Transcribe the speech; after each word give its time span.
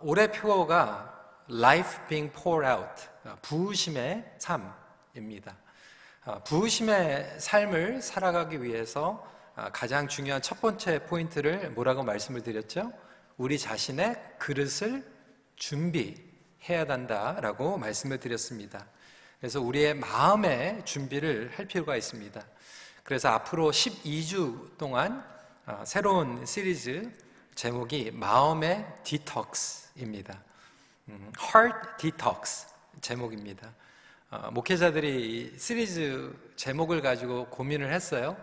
올해 0.00 0.30
표어가 0.30 1.14
life 1.50 2.06
being 2.08 2.32
poured 2.32 2.66
out, 2.66 3.08
부으심의 3.42 4.24
삶입니다. 4.38 5.56
어, 6.24 6.42
부으심의 6.42 7.38
삶을 7.38 8.00
살아가기 8.00 8.62
위해서 8.62 9.26
어, 9.56 9.68
가장 9.72 10.08
중요한 10.08 10.40
첫 10.40 10.60
번째 10.60 11.04
포인트를 11.04 11.70
뭐라고 11.70 12.02
말씀을 12.02 12.42
드렸죠? 12.42 12.92
우리 13.36 13.58
자신의 13.58 14.36
그릇을 14.38 15.04
준비해야 15.56 16.86
한다라고 16.88 17.76
말씀을 17.76 18.18
드렸습니다. 18.20 18.86
그래서 19.38 19.60
우리의 19.60 19.94
마음의 19.94 20.86
준비를 20.86 21.52
할 21.54 21.66
필요가 21.66 21.94
있습니다. 21.96 22.42
그래서 23.02 23.28
앞으로 23.28 23.70
12주 23.70 24.78
동안 24.78 25.22
어, 25.66 25.82
새로운 25.86 26.46
시리즈 26.46 27.12
제목이 27.54 28.12
마음의 28.12 28.86
디톡스 29.04 29.83
입니다. 29.96 30.42
음, 31.08 31.32
Heart 31.38 31.88
Detox 31.98 32.66
제목입니다. 33.00 33.72
어, 34.30 34.50
목회자들이 34.50 35.54
시리즈 35.58 36.34
제목을 36.56 37.00
가지고 37.00 37.46
고민을 37.46 37.92
했어요. 37.92 38.36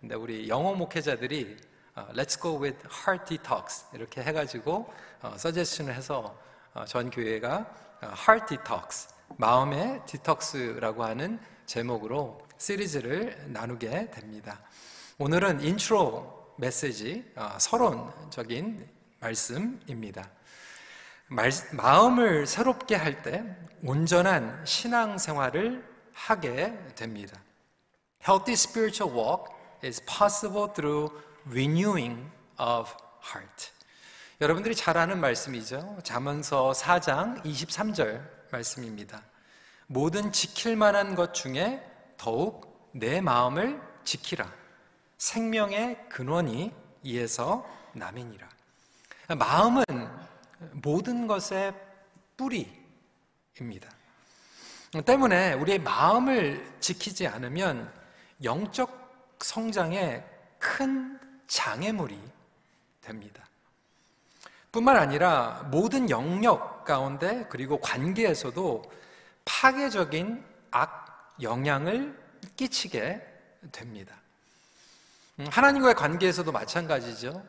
근데 0.00 0.14
우리 0.14 0.48
영어 0.48 0.74
목회자들이 0.74 1.56
어, 1.94 2.08
Let's 2.12 2.40
go 2.40 2.60
with 2.60 2.78
Heart 2.88 3.36
Detox 3.36 3.86
이렇게 3.94 4.22
해가지고 4.22 4.92
어, 5.22 5.34
서제션을 5.36 5.94
해서 5.94 6.36
어, 6.74 6.84
전 6.84 7.10
교회가 7.10 7.56
어, 8.02 8.06
Heart 8.06 8.56
Detox 8.56 9.08
마음의 9.36 10.02
디톡스라고 10.06 11.04
하는 11.04 11.38
제목으로 11.66 12.38
시리즈를 12.58 13.36
나누게 13.48 14.10
됩니다. 14.10 14.60
오늘은 15.18 15.60
인트로 15.60 16.54
메시지 16.58 17.24
어, 17.36 17.56
서론적인 17.58 18.88
말씀입니다. 19.20 20.30
말, 21.28 21.50
마음을 21.72 22.46
새롭게 22.46 22.94
할 22.94 23.22
때 23.22 23.44
온전한 23.82 24.64
신앙 24.64 25.18
생활을 25.18 25.84
하게 26.12 26.76
됩니다. 26.94 27.38
Healthy 28.26 28.54
spiritual 28.54 29.14
walk 29.14 29.52
is 29.84 30.02
possible 30.04 30.72
through 30.72 31.14
renewing 31.48 32.30
of 32.58 32.90
heart. 33.24 33.70
여러분들이 34.40 34.74
잘 34.74 34.96
아는 34.98 35.20
말씀이죠. 35.20 35.98
잠언서 36.02 36.72
4장 36.72 37.42
23절 37.44 38.22
말씀입니다. 38.50 39.22
모든 39.86 40.32
지킬 40.32 40.76
만한 40.76 41.14
것 41.14 41.34
중에 41.34 41.82
더욱 42.16 42.90
내 42.92 43.20
마음을 43.20 43.80
지키라. 44.04 44.50
생명의 45.18 46.08
근원이 46.08 46.72
이에서 47.02 47.66
남이니라. 47.92 48.48
마음은 49.38 49.84
모든 50.72 51.26
것의 51.26 51.74
뿌리입니다. 52.36 53.90
때문에 55.04 55.54
우리의 55.54 55.78
마음을 55.80 56.76
지키지 56.80 57.26
않으면 57.26 57.92
영적 58.42 59.36
성장에 59.40 60.24
큰 60.58 61.18
장애물이 61.46 62.18
됩니다. 63.00 63.44
뿐만 64.72 64.96
아니라 64.96 65.66
모든 65.70 66.10
영역 66.10 66.84
가운데 66.84 67.46
그리고 67.48 67.80
관계에서도 67.80 68.82
파괴적인 69.44 70.44
악 70.70 71.34
영향을 71.40 72.18
끼치게 72.56 73.22
됩니다. 73.72 74.14
음, 75.38 75.46
하나님과의 75.50 75.94
관계에서도 75.94 76.50
마찬가지죠. 76.50 77.42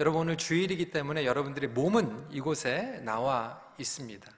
여러분 0.00 0.22
오늘 0.22 0.38
주일이기 0.38 0.90
때문에 0.90 1.26
여러분들의 1.26 1.70
몸은 1.70 2.28
이곳에 2.30 3.00
나와 3.04 3.60
있습니다. 3.78 4.30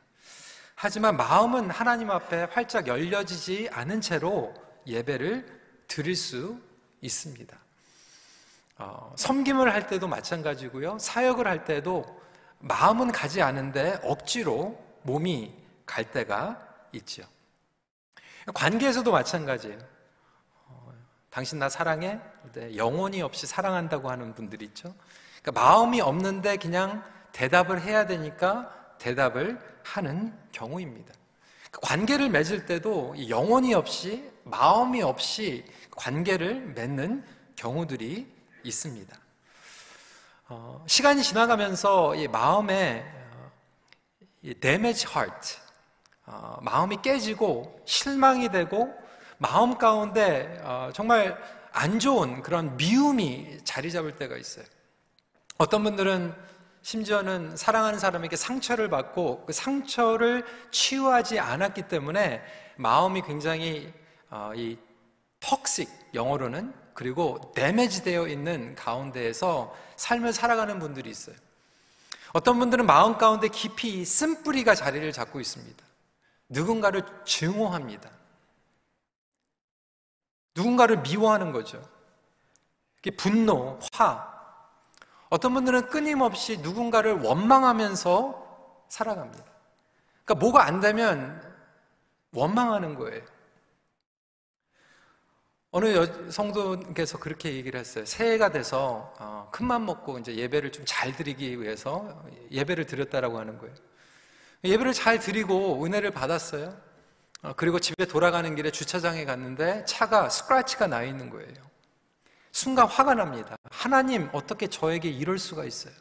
하지만 0.74 1.16
마음은 1.16 1.70
하나님 1.70 2.10
앞에 2.10 2.48
활짝 2.50 2.88
열려지지 2.88 3.68
않은 3.72 4.00
채로 4.00 4.52
예배를 4.86 5.46
드릴 5.86 6.16
수 6.16 6.60
있습니다. 7.00 7.56
어, 8.78 9.14
섬김을 9.16 9.72
할 9.72 9.86
때도 9.86 10.08
마찬가지고요. 10.08 10.98
사역을 10.98 11.46
할 11.46 11.64
때도 11.64 12.04
마음은 12.58 13.12
가지 13.12 13.40
않은데 13.40 14.00
억지로 14.02 14.76
몸이 15.02 15.54
갈 15.86 16.10
때가 16.10 16.60
있죠. 16.92 17.22
관계에서도 18.52 19.10
마찬가지예요. 19.10 19.78
어, 20.66 20.92
당신 21.30 21.60
나 21.60 21.68
사랑해? 21.68 22.20
영혼이 22.74 23.22
없이 23.22 23.46
사랑한다고 23.46 24.10
하는 24.10 24.34
분들이 24.34 24.64
있죠. 24.66 24.92
그러니까 25.44 25.60
마음이 25.60 26.00
없는데 26.00 26.56
그냥 26.56 27.04
대답을 27.32 27.82
해야 27.82 28.06
되니까 28.06 28.72
대답을 28.98 29.60
하는 29.82 30.32
경우입니다. 30.52 31.12
그 31.70 31.80
관계를 31.82 32.30
맺을 32.30 32.64
때도 32.64 33.14
영혼이 33.28 33.74
없이 33.74 34.30
마음이 34.44 35.02
없이 35.02 35.64
관계를 35.90 36.72
맺는 36.74 37.24
경우들이 37.56 38.26
있습니다. 38.62 39.16
어, 40.48 40.82
시간이 40.86 41.22
지나가면서 41.22 42.14
이 42.14 42.26
마음에 42.26 43.04
어, 43.32 43.50
이 44.42 44.54
damage 44.54 45.06
heart, 45.10 45.58
어, 46.26 46.58
마음이 46.62 47.02
깨지고 47.02 47.82
실망이 47.84 48.48
되고 48.48 48.94
마음 49.36 49.76
가운데 49.76 50.58
어, 50.62 50.90
정말 50.94 51.38
안 51.72 51.98
좋은 51.98 52.40
그런 52.40 52.76
미움이 52.76 53.58
자리 53.64 53.90
잡을 53.90 54.16
때가 54.16 54.36
있어요. 54.36 54.64
어떤 55.56 55.84
분들은 55.84 56.34
심지어는 56.82 57.56
사랑하는 57.56 57.98
사람에게 57.98 58.36
상처를 58.36 58.90
받고 58.90 59.46
그 59.46 59.52
상처를 59.52 60.44
치유하지 60.70 61.38
않았기 61.38 61.88
때문에 61.88 62.42
마음이 62.76 63.22
굉장히 63.22 63.92
어, 64.30 64.52
이 64.54 64.76
턱식 65.40 65.88
영어로는 66.12 66.74
그리고 66.92 67.52
데메지 67.54 68.02
되어 68.02 68.26
있는 68.26 68.74
가운데에서 68.74 69.74
삶을 69.96 70.32
살아가는 70.32 70.78
분들이 70.78 71.08
있어요. 71.08 71.36
어떤 72.32 72.58
분들은 72.58 72.84
마음 72.84 73.16
가운데 73.16 73.48
깊이 73.48 74.04
쓴뿌리가 74.04 74.74
자리를 74.74 75.10
잡고 75.12 75.40
있습니다. 75.40 75.84
누군가를 76.48 77.02
증오합니다. 77.24 78.10
누군가를 80.56 81.02
미워하는 81.02 81.52
거죠. 81.52 81.80
분노, 83.16 83.78
화, 83.92 84.33
어떤 85.34 85.52
분들은 85.52 85.88
끊임없이 85.88 86.58
누군가를 86.58 87.14
원망하면서 87.14 88.86
살아갑니다. 88.88 89.44
그러니까 90.24 90.34
뭐가 90.36 90.64
안 90.64 90.78
되면 90.78 91.42
원망하는 92.32 92.94
거예요. 92.94 93.20
어느 95.72 96.30
성도께서 96.30 97.18
그렇게 97.18 97.52
얘기를 97.52 97.80
했어요. 97.80 98.04
새해가 98.04 98.52
돼서 98.52 99.12
어, 99.18 99.48
큰맘 99.50 99.84
먹고 99.86 100.20
이제 100.20 100.36
예배를 100.36 100.70
좀 100.70 100.84
잘 100.86 101.16
드리기 101.16 101.60
위해서 101.60 102.22
예배를 102.52 102.86
드렸다라고 102.86 103.40
하는 103.40 103.58
거예요. 103.58 103.74
예배를 104.62 104.92
잘 104.92 105.18
드리고 105.18 105.84
은혜를 105.84 106.12
받았어요. 106.12 106.76
어, 107.42 107.54
그리고 107.56 107.80
집에 107.80 108.04
돌아가는 108.06 108.54
길에 108.54 108.70
주차장에 108.70 109.24
갔는데 109.24 109.84
차가 109.84 110.28
스크래치가 110.28 110.86
나 110.86 111.02
있는 111.02 111.28
거예요. 111.28 111.73
순간 112.54 112.86
화가 112.86 113.14
납니다. 113.14 113.56
하나님, 113.68 114.30
어떻게 114.32 114.68
저에게 114.68 115.08
이럴 115.08 115.40
수가 115.40 115.64
있어요? 115.64 115.92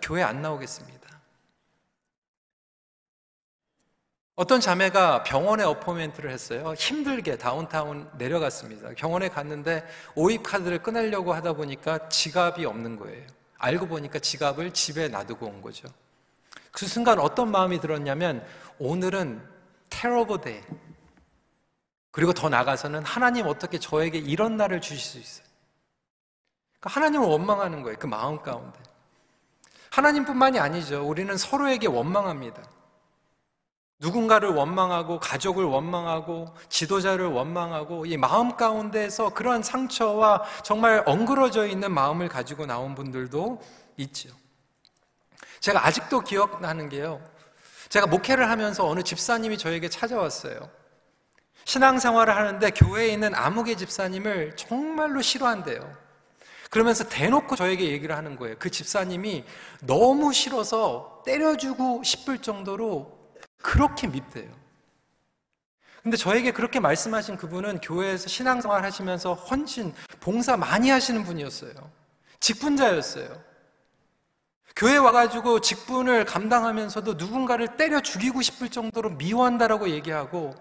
교회 0.00 0.22
안 0.22 0.40
나오겠습니다. 0.40 1.08
어떤 4.36 4.60
자매가 4.60 5.24
병원에 5.24 5.64
appointment를 5.64 6.30
했어요. 6.30 6.74
힘들게 6.74 7.36
다운타운 7.36 8.08
내려갔습니다. 8.16 8.90
병원에 8.96 9.28
갔는데 9.28 9.84
OHIP 10.14 10.44
카드를 10.44 10.84
끊으려고 10.84 11.34
하다 11.34 11.54
보니까 11.54 12.08
지갑이 12.08 12.64
없는 12.64 12.96
거예요. 12.96 13.26
알고 13.58 13.88
보니까 13.88 14.20
지갑을 14.20 14.72
집에 14.72 15.08
놔두고 15.08 15.46
온 15.46 15.60
거죠. 15.60 15.88
그 16.70 16.86
순간 16.86 17.18
어떤 17.18 17.50
마음이 17.50 17.80
들었냐면 17.80 18.46
오늘은 18.78 19.44
terrible 19.90 20.42
day. 20.42 20.62
그리고 22.14 22.32
더 22.32 22.48
나가서는 22.48 23.04
하나님 23.04 23.48
어떻게 23.48 23.80
저에게 23.80 24.18
이런 24.18 24.56
날을 24.56 24.80
주실 24.80 24.98
수 25.00 25.18
있어요? 25.18 25.44
그러니까 26.78 27.00
하나님을 27.00 27.26
원망하는 27.26 27.82
거예요. 27.82 27.98
그 27.98 28.06
마음 28.06 28.40
가운데. 28.40 28.78
하나님뿐만이 29.90 30.60
아니죠. 30.60 31.04
우리는 31.04 31.36
서로에게 31.36 31.88
원망합니다. 31.88 32.62
누군가를 33.98 34.50
원망하고 34.50 35.18
가족을 35.18 35.64
원망하고 35.64 36.54
지도자를 36.68 37.26
원망하고 37.26 38.06
이 38.06 38.16
마음 38.16 38.56
가운데서 38.56 39.30
그러한 39.30 39.64
상처와 39.64 40.44
정말 40.62 41.02
엉그러져 41.06 41.66
있는 41.66 41.90
마음을 41.90 42.28
가지고 42.28 42.64
나온 42.64 42.94
분들도 42.94 43.60
있죠. 43.96 44.30
제가 45.58 45.84
아직도 45.84 46.20
기억나는 46.20 46.88
게요. 46.88 47.20
제가 47.88 48.06
목회를 48.06 48.48
하면서 48.48 48.86
어느 48.86 49.02
집사님이 49.02 49.58
저에게 49.58 49.88
찾아왔어요. 49.88 50.83
신앙생활을 51.64 52.34
하는데 52.36 52.70
교회에 52.70 53.08
있는 53.08 53.34
아무개 53.34 53.74
집사님을 53.76 54.56
정말로 54.56 55.22
싫어한대요. 55.22 56.04
그러면서 56.70 57.08
대놓고 57.08 57.56
저에게 57.56 57.90
얘기를 57.90 58.16
하는 58.16 58.36
거예요. 58.36 58.56
그 58.58 58.70
집사님이 58.70 59.44
너무 59.82 60.32
싫어서 60.32 61.22
때려주고 61.24 62.02
싶을 62.02 62.38
정도로 62.38 63.16
그렇게 63.62 64.06
밉대요. 64.06 64.50
근데 66.02 66.18
저에게 66.18 66.50
그렇게 66.50 66.80
말씀하신 66.80 67.36
그분은 67.38 67.80
교회에서 67.80 68.28
신앙생활 68.28 68.84
하시면서 68.84 69.32
헌신, 69.32 69.94
봉사 70.20 70.56
많이 70.56 70.90
하시는 70.90 71.24
분이었어요. 71.24 71.72
직분자였어요. 72.40 73.42
교회 74.76 74.96
와가지고 74.96 75.60
직분을 75.60 76.24
감당하면서도 76.24 77.14
누군가를 77.14 77.76
때려 77.76 78.00
죽이고 78.00 78.42
싶을 78.42 78.68
정도로 78.68 79.10
미워한다라고 79.10 79.88
얘기하고 79.90 80.54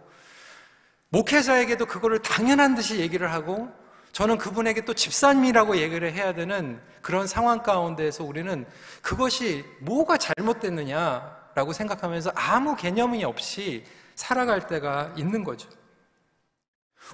목회자에게도 1.13 1.86
그거를 1.86 2.19
당연한 2.24 2.74
듯이 2.74 3.00
얘기를 3.00 3.31
하고 3.31 3.71
저는 4.13 4.39
그분에게 4.39 4.83
또 4.83 4.95
집사님이라고 4.95 5.77
얘기를 5.77 6.12
해야 6.12 6.33
되는 6.33 6.81
그런 7.01 7.27
상황 7.27 7.62
가운데에서 7.62 8.24
우리는 8.24 8.65
그것이 9.04 9.63
뭐가 9.81 10.18
잘못됐느냐라고 10.18 11.71
생각하면서 11.71 12.31
아무 12.36 12.75
개념이 12.75 13.24
없이 13.24 13.83
살아갈 14.15 14.65
때가 14.68 15.13
있는 15.15 15.44
거죠. 15.44 15.69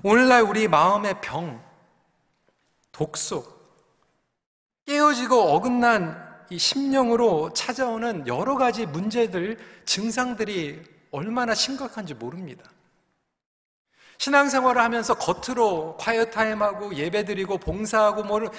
오늘날 0.04 0.44
우리 0.44 0.70
마음의 0.70 1.20
병, 1.20 1.62
독소, 2.94 3.46
깨어지고 4.86 5.36
어긋난 5.36 6.46
이 6.50 6.58
심령으로 6.58 7.52
찾아오는 7.54 8.28
여러 8.28 8.56
가지 8.56 8.86
문제들, 8.86 9.58
증상들이 9.86 10.84
얼마나 11.12 11.54
심각한지 11.54 12.14
모릅니다. 12.14 12.64
신앙생활을 14.20 14.82
하면서 14.82 15.14
겉으로 15.14 15.96
콰이어 15.98 16.26
타임하고 16.26 16.94
예배드리고 16.94 17.58
봉사하고 17.58 18.24
뭐를 18.24 18.50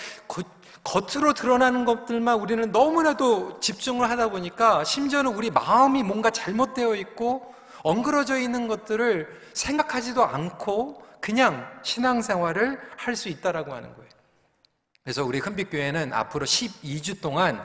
겉으로 0.83 1.35
드러나는 1.35 1.85
것들만 1.85 2.41
우리는 2.41 2.73
너무나도 2.73 3.61
집중을 3.61 4.09
하다 4.11 4.31
보니까 4.31 4.85
심지어는 4.85 5.35
우리 5.35 5.51
마음이 5.51 6.03
뭔가 6.03 6.31
잘못되어 6.31 6.95
있고 6.97 7.55
엉그러져 7.83 8.39
있는 8.39 8.69
것들을 8.69 9.29
생각하지도 9.53 10.25
않고 10.25 11.03
그냥 11.21 11.71
신앙생활을 11.83 12.81
할 12.97 13.15
수 13.15 13.29
있다라고 13.29 13.75
하는 13.75 13.95
거예요. 13.95 14.11
그래서 15.05 15.25
우리 15.25 15.41
큰빛교회는 15.41 16.12
앞으로 16.15 16.47
12주 16.47 17.21
동안 17.21 17.62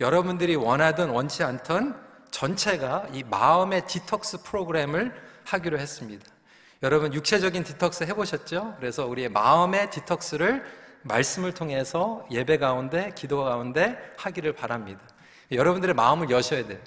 여러분들이 0.00 0.54
원하든 0.54 1.10
원치 1.10 1.42
않던 1.42 2.00
전체가 2.30 3.08
이 3.12 3.24
마음의 3.24 3.86
디톡스 3.86 4.42
프로그램을 4.42 5.12
하기로 5.44 5.78
했습니다. 5.78 6.31
여러분 6.82 7.14
육체적인 7.14 7.62
디톡스 7.62 8.04
해보셨죠? 8.04 8.74
그래서 8.76 9.06
우리의 9.06 9.28
마음의 9.28 9.90
디톡스를 9.90 10.64
말씀을 11.02 11.52
통해서 11.54 12.26
예배 12.30 12.58
가운데, 12.58 13.12
기도 13.14 13.44
가운데 13.44 13.96
하기를 14.16 14.54
바랍니다. 14.54 15.00
여러분들의 15.52 15.94
마음을 15.94 16.30
여셔야 16.30 16.66
돼요. 16.66 16.78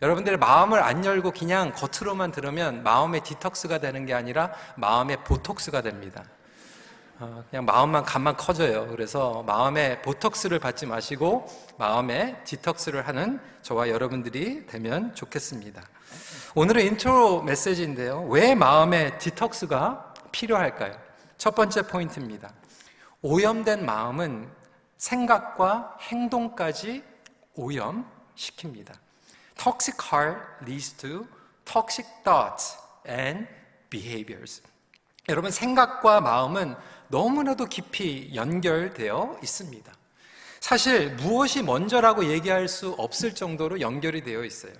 여러분들의 0.00 0.38
마음을 0.38 0.82
안 0.82 1.04
열고 1.04 1.32
그냥 1.32 1.72
겉으로만 1.72 2.30
들으면 2.30 2.82
마음의 2.82 3.22
디톡스가 3.22 3.78
되는 3.78 4.06
게 4.06 4.14
아니라 4.14 4.52
마음의 4.76 5.24
보톡스가 5.24 5.82
됩니다. 5.82 6.24
어, 7.20 7.42
그냥 7.50 7.64
마음만 7.64 8.04
간만 8.04 8.36
커져요. 8.36 8.86
그래서 8.88 9.42
마음의 9.42 10.02
보톡스를 10.02 10.60
받지 10.60 10.86
마시고 10.86 11.48
마음의 11.76 12.44
디톡스를 12.44 13.08
하는 13.08 13.40
저와 13.62 13.88
여러분들이 13.88 14.66
되면 14.66 15.12
좋겠습니다. 15.16 15.82
오늘은 16.54 16.86
인트로 16.86 17.42
메시지인데요. 17.42 18.22
왜 18.28 18.54
마음의 18.54 19.18
디톡스가 19.18 20.14
필요할까요? 20.30 20.96
첫 21.38 21.56
번째 21.56 21.82
포인트입니다. 21.88 22.52
오염된 23.22 23.84
마음은 23.84 24.48
생각과 24.96 25.96
행동까지 26.00 27.02
오염시킵니다. 27.56 28.92
Toxic 29.56 29.98
heart 30.12 30.40
leads 30.62 30.92
to 30.92 31.26
toxic 31.64 32.08
thoughts 32.22 32.78
and 33.08 33.48
behaviors. 33.90 34.62
여러분, 35.28 35.50
생각과 35.50 36.20
마음은 36.22 36.74
너무나도 37.08 37.66
깊이 37.66 38.30
연결되어 38.34 39.38
있습니다. 39.42 39.92
사실 40.60 41.14
무엇이 41.16 41.62
먼저라고 41.62 42.26
얘기할 42.26 42.68
수 42.68 42.90
없을 42.98 43.34
정도로 43.34 43.80
연결이 43.80 44.22
되어 44.22 44.44
있어요. 44.44 44.72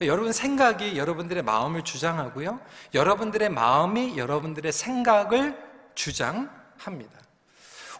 여러분 0.00 0.32
생각이 0.32 0.96
여러분들의 0.96 1.42
마음을 1.42 1.82
주장하고요. 1.82 2.60
여러분들의 2.94 3.48
마음이 3.48 4.16
여러분들의 4.16 4.70
생각을 4.72 5.56
주장합니다. 5.94 7.18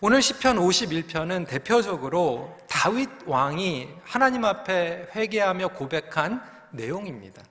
오늘 0.01 0.23
시편 0.23 0.59
51편은 0.59 1.49
대표적으로 1.49 2.57
다윗 2.69 3.09
왕이 3.27 3.89
하나님 4.05 4.45
앞에 4.45 5.09
회개하며 5.15 5.69
고백한 5.69 6.41
내용입니다. 6.71 7.43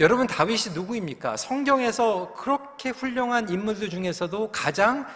여러분 0.00 0.26
다윗이 0.26 0.74
누구입니까? 0.74 1.36
성경에서 1.36 2.34
그렇게 2.34 2.90
훌륭한 2.90 3.48
인물들 3.48 3.88
중에서도 3.88 4.50
가장 4.50 5.06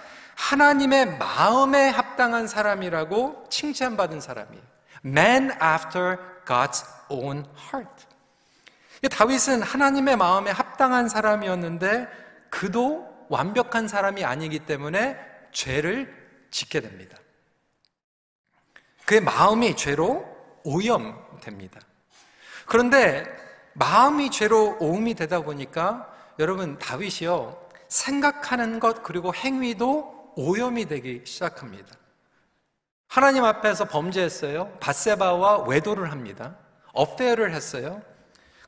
하나님의 0.41 1.19
마음에 1.19 1.91
합당한 1.91 2.49
사람이라고 2.49 3.45
칭찬받은 3.51 4.23
사람이에요. 4.23 4.65
Man 5.05 5.51
after 5.53 6.19
God's 6.47 6.85
own 7.11 7.45
heart. 7.73 8.07
다윗은 9.11 9.63
하나님의 9.63 10.17
마음에 10.17 10.51
합당한 10.51 11.09
사람이었는데 11.09 12.09
그도 12.49 13.07
완벽한 13.29 13.87
사람이 13.87 14.25
아니기 14.25 14.61
때문에 14.61 15.19
죄를 15.53 16.13
짓게 16.51 16.81
됩니다. 16.81 17.17
그의 19.05 19.21
마음이 19.21 19.77
죄로 19.77 20.27
오염됩니다. 20.65 21.81
그런데 22.67 23.25
마음이 23.75 24.31
죄로 24.31 24.77
오음이 24.81 25.15
되다 25.15 25.43
보니까 25.43 26.11
여러분 26.39 26.79
다윗이요 26.79 27.69
생각하는 27.89 28.81
것 28.81 29.03
그리고 29.03 29.35
행위도 29.35 30.20
오염이 30.37 30.87
되기 30.87 31.23
시작합니다. 31.25 31.97
하나님 33.09 33.45
앞에서 33.45 33.87
범죄했어요. 33.87 34.77
바세바와 34.81 35.65
외도를 35.65 36.13
합니다. 36.13 36.57
어페어를 36.93 37.53
했어요. 37.53 38.03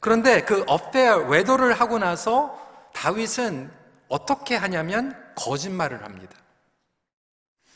그런데 0.01 0.43
그 0.43 0.65
어페어 0.67 1.29
외도를 1.29 1.73
하고 1.75 1.99
나서 1.99 2.59
다윗은 2.93 3.71
어떻게 4.09 4.57
하냐면 4.57 5.17
거짓말을 5.37 6.05
합니다. 6.05 6.37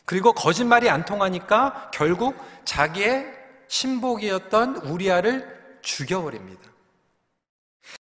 그리고 0.05 0.33
거짓말이 0.33 0.91
안 0.91 1.05
통하니까 1.05 1.91
결국 1.93 2.37
자기의 2.65 3.33
신복이었던 3.69 4.77
우리아를 4.77 5.79
죽여버립니다. 5.83 6.63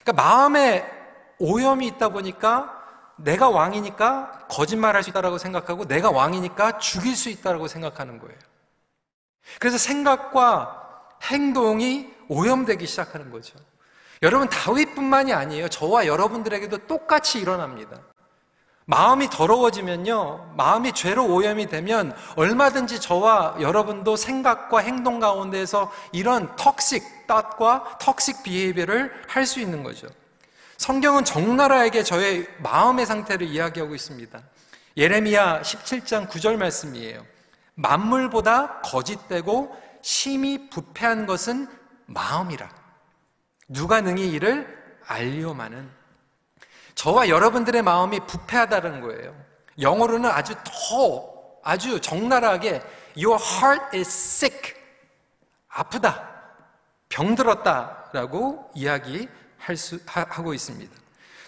그러니까 0.03 0.23
마음에 0.23 0.91
오염이 1.39 1.87
있다 1.87 2.11
보니까 2.11 2.82
내가 3.23 3.49
왕이니까 3.49 4.47
거짓말할 4.49 5.03
수 5.03 5.11
있다라고 5.11 5.39
생각하고 5.39 5.87
내가 5.87 6.11
왕이니까 6.11 6.79
죽일 6.79 7.17
수 7.17 7.29
있다라고 7.31 7.69
생각하는 7.69 8.19
거예요. 8.19 8.37
그래서 9.59 9.79
생각과 9.79 11.09
행동이 11.23 12.13
오염되기 12.29 12.87
시작하는 12.87 13.31
거죠. 13.31 13.59
여러분 14.23 14.49
다윗뿐만이 14.49 15.33
아니에요. 15.33 15.69
저와 15.69 16.07
여러분들에게도 16.07 16.87
똑같이 16.87 17.41
일어납니다. 17.41 17.99
마음이 18.85 19.31
더러워지면요, 19.31 20.55
마음이 20.57 20.93
죄로 20.93 21.27
오염이 21.27 21.67
되면 21.67 22.15
얼마든지 22.37 23.01
저와 23.01 23.57
여러분도 23.61 24.17
생각과 24.17 24.79
행동 24.79 25.21
가운데서 25.21 25.93
이런 26.11 26.55
턱식 26.57 27.27
탓과 27.27 27.99
턱식 28.01 28.43
비헤이비를 28.43 29.13
할 29.29 29.47
수 29.47 29.61
있는 29.61 29.83
거죠. 29.83 30.09
성경은 30.83 31.25
적나라하게 31.25 32.03
저의 32.03 32.49
마음의 32.59 33.07
상태를 33.07 33.47
이야기하고 33.47 33.95
있습니다. 33.95 34.43
예레미야 34.97 35.63
17장 35.63 36.29
9절 36.29 36.57
말씀이에요. 36.57 37.25
만물보다 37.75 38.81
거짓되고 38.81 39.81
심히 40.03 40.69
부패한 40.71 41.27
것은 41.27 41.69
마음이라. 42.07 42.69
누가 43.69 44.01
능히 44.01 44.29
이를 44.29 44.77
알리오마는 45.07 45.89
저와 46.97 47.29
여러분들의 47.29 47.81
마음이 47.81 48.19
부패하다는 48.27 49.03
거예요. 49.03 49.37
영어로는 49.81 50.29
아주 50.29 50.57
더 50.65 51.61
아주 51.63 52.01
적나라하게 52.01 52.83
Your 53.17 53.41
heart 53.41 53.97
is 53.97 54.09
sick. 54.09 54.75
아프다. 55.69 56.29
병들었다라고 57.09 58.73
이야기할 58.75 59.42
수 59.77 59.99
하고 60.07 60.55
있습니다. 60.55 60.93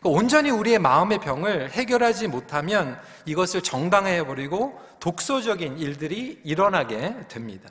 그러니까 0.01 0.21
온전히 0.21 0.51
우리의 0.51 0.79
마음의 0.79 1.19
병을 1.19 1.71
해결하지 1.71 2.29
못하면 2.29 3.01
이것을 3.25 3.63
정당화해 3.63 4.27
버리고 4.27 4.81
독소적인 5.01 5.79
일들이 5.79 6.41
일어나게 6.45 7.27
됩니다. 7.29 7.71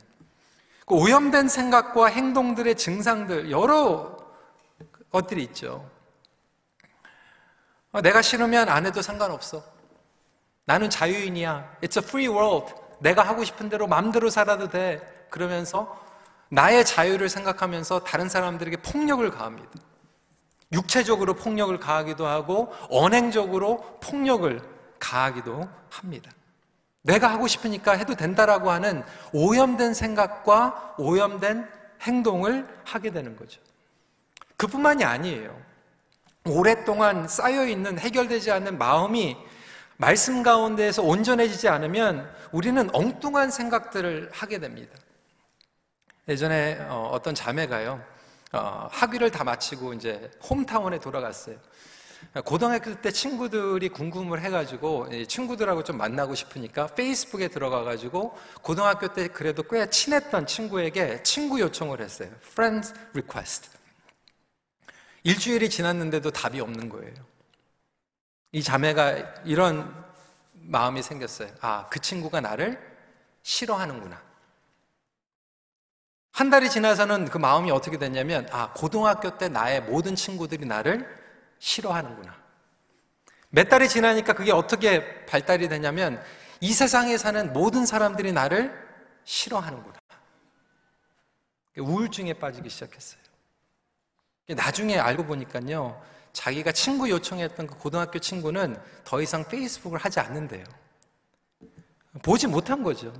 그 0.85 0.95
오염된 0.95 1.47
생각과 1.47 2.07
행동들의 2.07 2.75
증상들 2.75 3.51
여러 3.51 4.17
것들이 5.12 5.43
있죠. 5.43 5.89
어, 7.91 8.01
내가 8.01 8.21
싫으면 8.21 8.69
안 8.69 8.85
해도 8.85 9.01
상관없어. 9.01 9.63
나는 10.65 10.89
자유인이야. 10.89 11.77
It's 11.83 12.01
a 12.01 12.03
free 12.03 12.27
world. 12.27 12.73
내가 13.00 13.21
하고 13.21 13.43
싶은 13.43 13.69
대로 13.69 13.85
마음대로 13.85 14.29
살아도 14.29 14.69
돼. 14.69 15.27
그러면서 15.29 16.01
나의 16.50 16.85
자유를 16.85 17.29
생각하면서 17.29 18.03
다른 18.03 18.29
사람들에게 18.29 18.77
폭력을 18.77 19.29
가합니다. 19.29 19.69
육체적으로 20.74 21.36
폭력을 21.36 21.77
가하기도 21.80 22.25
하고 22.25 22.74
언행적으로 22.89 23.98
폭력을 24.01 24.62
가하기도 25.00 25.70
합니다. 25.89 26.32
내가 27.03 27.27
하고 27.32 27.48
싶으니까 27.48 27.94
해도 27.94 28.15
된다라고 28.15 28.72
하는 28.72 29.03
오염된 29.34 29.94
생각과 29.94 30.96
오염된 30.98 31.68
행동을 32.01 32.68
하게 32.86 33.12
되는 33.12 33.36
거죠. 33.36 33.62
그뿐만이 34.58 35.03
아니에요. 35.03 35.56
오랫동안 36.46 37.27
쌓여 37.27 37.65
있는 37.65 38.00
해결되지 38.00 38.51
않는 38.51 38.77
마음이 38.77 39.38
말씀 39.98 40.44
가운데에서 40.44 41.03
온전해지지 41.03 41.70
않으면 41.70 42.30
우리는 42.51 42.89
엉뚱한 42.94 43.51
생각들을 43.51 44.30
하게 44.34 44.60
됩니다. 44.60 44.94
예전에 46.27 46.77
어, 46.89 47.10
어떤 47.12 47.36
자매가요, 47.36 48.01
어, 48.53 48.88
학위를 48.91 49.31
다 49.31 49.43
마치고 49.43 49.93
이제 49.93 50.29
홈타운에 50.48 51.00
돌아갔어요. 51.00 51.57
고등학교 52.45 52.95
때 53.01 53.12
친구들이 53.12 53.89
궁금을 53.89 54.41
해가지고 54.41 55.25
친구들하고 55.27 55.83
좀 55.83 55.98
만나고 55.98 56.36
싶으니까 56.36 56.88
페이스북에 56.88 57.50
들어가가지고 57.50 58.38
고등학교 58.62 59.12
때 59.13 59.27
그래도 59.27 59.63
꽤 59.63 59.89
친했던 59.89 60.48
친구에게 60.48 61.22
친구 61.24 61.60
요청을 61.60 62.00
했어요. 62.00 62.29
Friend 62.43 62.93
request. 63.13 63.69
일주일이 65.24 65.69
지났는데도 65.69 66.31
답이 66.31 66.60
없는 66.62 66.89
거예요. 66.89 67.13
이 68.51 68.62
자매가 68.62 69.43
이런 69.45 69.93
마음이 70.53 71.01
생겼어요. 71.01 71.50
아, 71.60 71.88
그 71.89 72.00
친구가 72.00 72.39
나를 72.39 72.79
싫어하는구나. 73.41 74.22
한 76.33 76.49
달이 76.49 76.71
지나서는 76.71 77.25
그 77.25 77.37
마음이 77.37 77.69
어떻게 77.69 77.99
됐냐면, 77.99 78.47
아, 78.51 78.73
고등학교 78.73 79.37
때 79.37 79.49
나의 79.49 79.83
모든 79.83 80.15
친구들이 80.15 80.65
나를 80.65 81.07
싫어하는구나. 81.59 82.35
몇 83.49 83.69
달이 83.69 83.87
지나니까 83.87 84.33
그게 84.33 84.51
어떻게 84.51 85.25
발달이 85.27 85.69
되냐면, 85.69 86.19
이 86.59 86.73
세상에 86.73 87.19
사는 87.19 87.53
모든 87.53 87.85
사람들이 87.85 88.31
나를 88.31 88.73
싫어하는구나. 89.23 89.93
우울증에 91.77 92.33
빠지기 92.33 92.67
시작했어요. 92.67 93.21
나중에 94.47 94.97
알고 94.97 95.25
보니까요, 95.27 96.01
자기가 96.33 96.71
친구 96.71 97.11
요청했던 97.11 97.67
그 97.67 97.77
고등학교 97.77 98.17
친구는 98.17 98.81
더 99.03 99.21
이상 99.21 99.47
페이스북을 99.47 99.99
하지 99.99 100.19
않는데요. 100.19 100.63
보지 102.23 102.47
못한 102.47 102.81
거죠. 102.81 103.13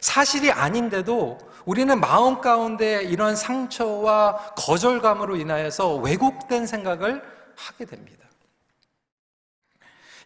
사실이 0.00 0.50
아닌데도 0.50 1.38
우리는 1.64 1.98
마음 1.98 2.40
가운데 2.40 3.02
이런 3.02 3.36
상처와 3.36 4.54
거절감으로 4.56 5.36
인하여서 5.36 5.96
왜곡된 5.96 6.66
생각을 6.66 7.22
하게 7.56 7.84
됩니다. 7.84 8.24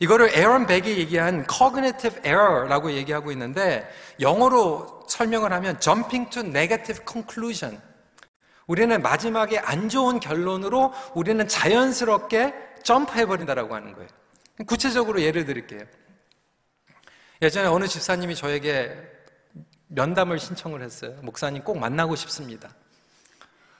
이거를 0.01 0.31
에런 0.33 0.67
백이 0.67 0.97
얘기한 0.99 1.47
cognitive 1.51 2.21
error라고 2.25 2.93
얘기하고 2.93 3.33
있는데 3.33 3.89
영어로 4.21 5.07
설명을 5.09 5.53
하면 5.53 5.81
jumping 5.81 6.31
to 6.31 6.43
negative 6.43 7.05
conclusion. 7.09 7.81
우리는 8.67 9.01
마지막에 9.01 9.59
안 9.59 9.89
좋은 9.89 10.21
결론으로 10.21 10.93
우리는 11.15 11.49
자연스럽게 11.49 12.55
점프해 12.85 13.27
버린다라고 13.27 13.75
하는 13.75 13.95
거예요. 13.95 14.09
구체적으로 14.67 15.23
예를 15.23 15.47
드릴게요. 15.47 15.81
예전에 17.41 17.69
어느 17.69 17.87
집사님이 17.87 18.35
저에게 18.35 19.18
면담을 19.89 20.39
신청을 20.39 20.83
했어요. 20.83 21.17
목사님 21.23 21.63
꼭 21.65 21.79
만나고 21.79 22.17
싶습니다. 22.17 22.71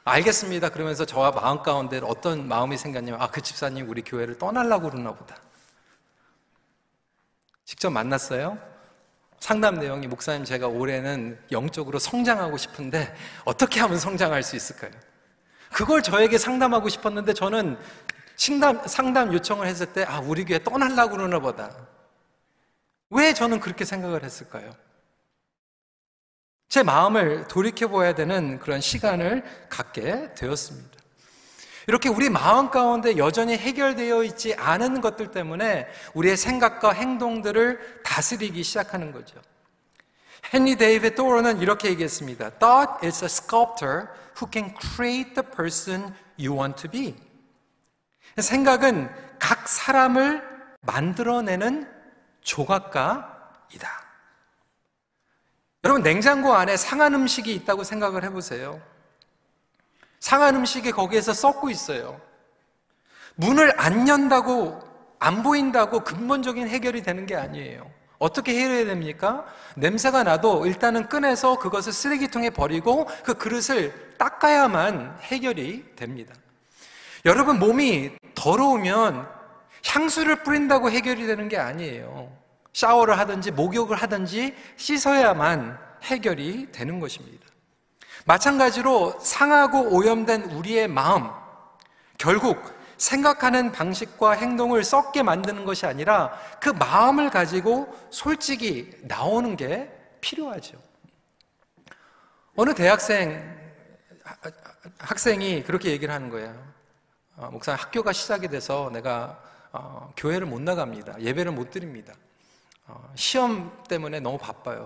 알겠습니다. 0.05 0.71
그러면서 0.71 1.05
저와 1.05 1.33
마음 1.33 1.63
가운데 1.63 2.01
어떤 2.03 2.49
마음이 2.49 2.79
생겼냐면, 2.79 3.21
아, 3.21 3.29
그 3.29 3.43
집사님 3.43 3.89
우리 3.89 4.03
교회를 4.03 4.39
떠나려고 4.39 4.91
그러나 4.91 5.13
보다. 5.13 5.37
직접 7.65 7.91
만났어요. 7.91 8.59
상담 9.39 9.77
내용이 9.77 10.07
목사님 10.07 10.45
제가 10.45 10.67
올해는 10.67 11.39
영적으로 11.53 11.99
성장하고 11.99 12.57
싶은데 12.57 13.15
어떻게 13.45 13.81
하면 13.81 13.99
성장할 13.99 14.43
수 14.43 14.57
있을까요? 14.57 14.91
그걸 15.73 16.03
저에게 16.03 16.39
상담하고 16.39 16.89
싶었는데 16.89 17.35
저는 17.35 17.79
상담, 18.37 18.87
상담 18.87 19.33
요청을 19.33 19.67
했을 19.67 19.93
때, 19.93 20.05
아, 20.05 20.21
우리 20.21 20.45
교회 20.45 20.63
떠나려고 20.63 21.17
그러나 21.17 21.39
보다. 21.39 21.71
왜 23.11 23.35
저는 23.35 23.61
그렇게 23.61 23.85
생각을 23.85 24.25
했을까요? 24.25 24.73
제 26.69 26.83
마음을 26.83 27.49
돌이켜봐야 27.49 28.15
되는 28.15 28.59
그런 28.59 28.81
시간을 28.81 29.43
갖게 29.69 30.35
되었습니다. 30.35 30.99
이렇게 31.87 32.11
우리 32.11 32.29
마음 32.29 32.71
가운데 32.71 33.17
여전히 33.17 33.57
해결되어 33.57 34.23
있지 34.25 34.55
않은 34.55 35.01
것들 35.01 35.31
때문에 35.31 35.89
우리의 36.13 36.37
생각과 36.37 36.93
행동들을 36.93 38.03
다스리기 38.05 38.63
시작하는 38.63 39.11
거죠. 39.13 39.41
헨리 40.53 40.77
데이비드 40.77 41.15
토로는 41.15 41.61
이렇게 41.61 41.89
얘기했습니다. 41.89 42.51
Thought 42.59 43.07
is 43.07 43.25
a 43.25 43.27
sculptor 43.27 44.09
who 44.37 44.51
can 44.53 44.75
create 44.79 45.35
the 45.35 45.51
person 45.51 46.15
you 46.39 46.55
want 46.55 46.83
to 46.83 46.91
be. 46.91 47.15
생각은 48.37 49.11
각 49.39 49.67
사람을 49.67 50.43
만들어내는 50.83 51.91
조각가이다. 52.43 54.08
여러분, 55.85 56.03
냉장고 56.03 56.55
안에 56.55 56.77
상한 56.77 57.15
음식이 57.15 57.55
있다고 57.55 57.85
생각을 57.85 58.25
해보세요. 58.25 58.81
상한 60.19 60.57
음식이 60.57 60.91
거기에서 60.91 61.33
썩고 61.33 61.71
있어요. 61.71 62.21
문을 63.37 63.73
안 63.81 64.09
연다고, 64.09 64.81
안 65.21 65.43
보인다고 65.45 66.01
근본적인 66.01 66.67
해결이 66.67 67.03
되는 67.03 67.27
게 67.27 67.37
아니에요. 67.37 67.89
어떻게 68.19 68.53
해야 68.53 68.85
됩니까? 68.85 69.47
냄새가 69.77 70.25
나도 70.25 70.67
일단은 70.67 71.09
꺼내서 71.09 71.61
그것을 71.61 71.93
쓰레기통에 71.93 72.51
버리고 72.51 73.07
그 73.23 73.35
그릇을 73.35 74.17
닦아야만 74.19 75.19
해결이 75.23 75.95
됩니다. 75.95 76.35
여러분, 77.25 77.61
몸이 77.61 78.11
더러우면 78.35 79.29
향수를 79.87 80.43
뿌린다고 80.43 80.91
해결이 80.91 81.29
되는 81.29 81.49
게 81.49 81.57
아니에요. 81.57 82.37
샤워를 82.73 83.19
하든지 83.19 83.51
목욕을 83.53 83.97
하든지 83.97 84.55
씻어야만 84.77 85.79
해결이 86.03 86.73
되는 86.73 87.01
것입니다. 87.01 87.47
마찬가지로 88.25 89.19
상하고 89.21 89.95
오염된 89.97 90.51
우리의 90.53 90.89
마음, 90.89 91.31
결국 92.19 92.63
생각하는 92.99 93.73
방식과 93.73 94.33
행동을 94.33 94.83
썩게 94.85 95.23
만드는 95.23 95.65
것이 95.65 95.87
아니라 95.87 96.37
그 96.61 96.69
마음을 96.71 97.31
가지고 97.31 97.89
솔직히 98.11 98.91
나오는 99.03 99.57
게 99.57 99.91
필요하죠. 100.21 100.77
어느 102.57 102.75
대학생, 102.75 103.57
학생이 104.99 105.63
그렇게 105.63 105.91
얘기를 105.91 106.13
하는 106.13 106.29
거예요. 106.29 106.55
어, 107.37 107.51
목사 107.53 107.73
학교가 107.73 108.13
시작이 108.13 108.49
돼서 108.49 108.91
내가 108.93 109.41
어, 109.71 110.13
교회를 110.17 110.47
못 110.47 110.61
나갑니다. 110.61 111.21
예배를 111.21 111.53
못 111.53 111.71
드립니다. 111.71 112.15
어, 112.89 113.13
시험 113.15 113.83
때문에 113.85 114.21
너무 114.21 114.39
바빠요. 114.39 114.85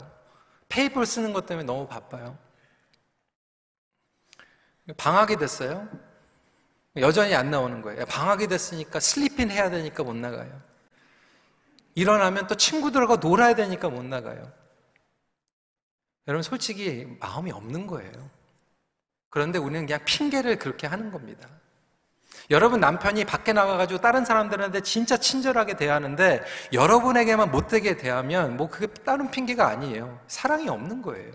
페이퍼를 0.68 1.06
쓰는 1.06 1.32
것 1.32 1.46
때문에 1.46 1.64
너무 1.64 1.86
바빠요. 1.86 2.36
방학이 4.96 5.36
됐어요. 5.36 5.88
여전히 6.96 7.34
안 7.34 7.50
나오는 7.50 7.80
거예요. 7.80 8.04
방학이 8.06 8.48
됐으니까 8.48 9.00
sleeping 9.00 9.50
해야 9.50 9.70
되니까 9.70 10.02
못 10.02 10.14
나가요. 10.14 10.60
일어나면 11.94 12.46
또 12.48 12.54
친구들하고 12.54 13.16
놀아야 13.16 13.54
되니까 13.54 13.88
못 13.88 14.04
나가요. 14.04 14.52
여러분, 16.26 16.42
솔직히 16.42 17.06
마음이 17.20 17.52
없는 17.52 17.86
거예요. 17.86 18.30
그런데 19.30 19.58
우리는 19.58 19.86
그냥 19.86 20.04
핑계를 20.04 20.58
그렇게 20.58 20.86
하는 20.86 21.10
겁니다. 21.10 21.48
여러분 22.50 22.80
남편이 22.80 23.24
밖에 23.24 23.52
나가가지고 23.52 24.00
다른 24.00 24.24
사람들한테 24.24 24.80
진짜 24.82 25.16
친절하게 25.16 25.74
대하는데 25.74 26.42
여러분에게만 26.72 27.50
못되게 27.50 27.96
대하면 27.96 28.56
뭐 28.56 28.68
그게 28.68 28.86
다른 28.86 29.30
핑계가 29.30 29.66
아니에요. 29.66 30.18
사랑이 30.26 30.68
없는 30.68 31.02
거예요. 31.02 31.32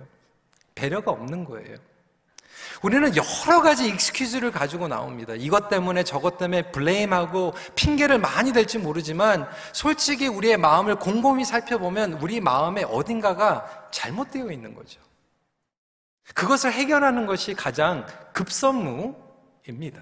배려가 0.76 1.12
없는 1.12 1.46
거예요. 1.46 1.76
우리는 2.82 3.12
여러 3.16 3.62
가지 3.62 3.88
익스큐즈를 3.88 4.52
가지고 4.52 4.88
나옵니다. 4.88 5.34
이것 5.36 5.70
때문에 5.70 6.04
저것 6.04 6.38
때문에 6.38 6.72
블레임하고 6.72 7.54
핑계를 7.76 8.20
많이 8.20 8.54
댈지 8.54 8.78
모르지만 8.78 9.48
솔직히 9.74 10.28
우리의 10.28 10.58
마음을 10.58 10.96
곰곰이 10.96 11.46
살펴보면 11.46 12.14
우리 12.14 12.40
마음에 12.40 12.84
어딘가가 12.84 13.88
잘못되어 13.92 14.52
있는 14.52 14.76
거죠. 14.76 15.00
그것을 16.34 16.72
해결하는 16.72 17.26
것이 17.26 17.54
가장 17.56 18.06
급선무입니다. 18.34 20.02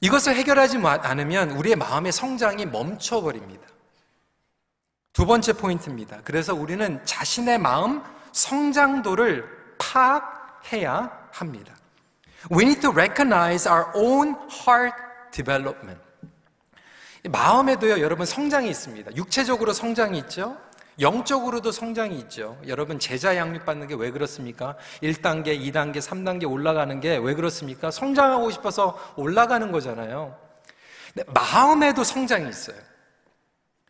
이것을 0.00 0.36
해결하지 0.36 0.78
않으면 0.78 1.50
우리의 1.52 1.76
마음의 1.76 2.12
성장이 2.12 2.66
멈춰버립니다. 2.66 3.66
두 5.12 5.26
번째 5.26 5.52
포인트입니다. 5.54 6.20
그래서 6.22 6.54
우리는 6.54 7.04
자신의 7.04 7.58
마음 7.58 8.02
성장도를 8.32 9.74
파악해야 9.78 11.28
합니다. 11.32 11.74
We 12.52 12.64
need 12.64 12.80
to 12.82 12.92
recognize 12.92 13.70
our 13.70 13.90
own 13.94 14.36
heart 14.50 14.96
development. 15.32 16.00
마음에도요, 17.28 18.00
여러분 18.00 18.26
성장이 18.26 18.70
있습니다. 18.70 19.16
육체적으로 19.16 19.72
성장이 19.72 20.18
있죠? 20.18 20.56
영적으로도 21.00 21.70
성장이 21.72 22.16
있죠. 22.18 22.58
여러분, 22.66 22.98
제자 22.98 23.36
양육 23.36 23.64
받는 23.64 23.86
게 23.86 23.94
왜 23.94 24.10
그렇습니까? 24.10 24.76
1단계, 25.02 25.58
2단계, 25.60 25.98
3단계 25.98 26.50
올라가는 26.50 27.00
게 27.00 27.16
왜 27.18 27.34
그렇습니까? 27.34 27.90
성장하고 27.90 28.50
싶어서 28.50 28.98
올라가는 29.16 29.70
거잖아요. 29.70 30.36
근데 31.14 31.30
마음에도 31.32 32.04
성장이 32.04 32.48
있어요. 32.48 32.76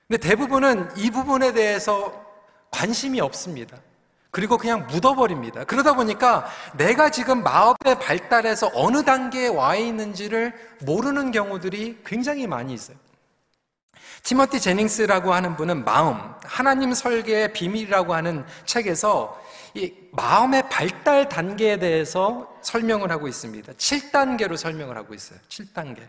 근데 0.06 0.18
대부분은 0.18 0.90
이 0.96 1.10
부분에 1.10 1.52
대해서 1.52 2.12
관심이 2.70 3.20
없습니다. 3.20 3.76
그리고 4.30 4.58
그냥 4.58 4.86
묻어버립니다. 4.86 5.64
그러다 5.64 5.94
보니까 5.94 6.46
내가 6.76 7.10
지금 7.10 7.42
마음의 7.42 7.98
발달에서 8.00 8.70
어느 8.74 9.02
단계에 9.02 9.48
와 9.48 9.74
있는지를 9.74 10.52
모르는 10.82 11.30
경우들이 11.30 12.00
굉장히 12.04 12.46
많이 12.46 12.74
있어요. 12.74 12.96
티머티 14.22 14.60
제닝스라고 14.60 15.32
하는 15.32 15.56
분은 15.56 15.84
마음, 15.84 16.18
하나님 16.44 16.92
설계의 16.92 17.52
비밀이라고 17.52 18.14
하는 18.14 18.44
책에서 18.66 19.40
이 19.74 19.92
마음의 20.12 20.68
발달 20.68 21.28
단계에 21.28 21.78
대해서 21.78 22.58
설명을 22.62 23.10
하고 23.10 23.28
있습니다. 23.28 23.72
7단계로 23.72 24.56
설명을 24.56 24.96
하고 24.96 25.14
있어요. 25.14 25.38
7단계. 25.48 26.06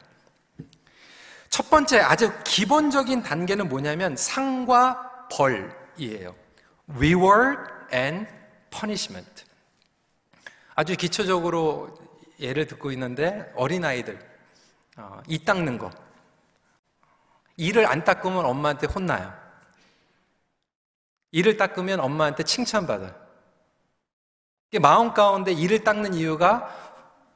첫 1.49 1.69
번째 1.69 1.99
아주 1.99 2.31
기본적인 2.43 3.23
단계는 3.23 3.69
뭐냐면 3.69 4.15
상과 4.15 5.27
벌이에요. 5.31 6.35
reward 6.95 7.59
and 7.93 8.29
punishment. 8.69 9.43
아주 10.75 10.95
기초적으로 10.95 11.97
예를 12.39 12.67
듣고 12.67 12.91
있는데 12.91 13.51
어린아이들 13.55 14.19
어, 14.97 15.21
이 15.27 15.43
닦는 15.43 15.77
거 15.77 15.91
이를 17.59 17.85
안 17.85 18.05
닦으면 18.05 18.45
엄마한테 18.45 18.87
혼나요. 18.87 19.33
이를 21.31 21.57
닦으면 21.57 21.99
엄마한테 21.99 22.43
칭찬받아요. 22.43 23.13
마음 24.81 25.13
가운데 25.13 25.51
이를 25.51 25.83
닦는 25.83 26.13
이유가 26.13 26.73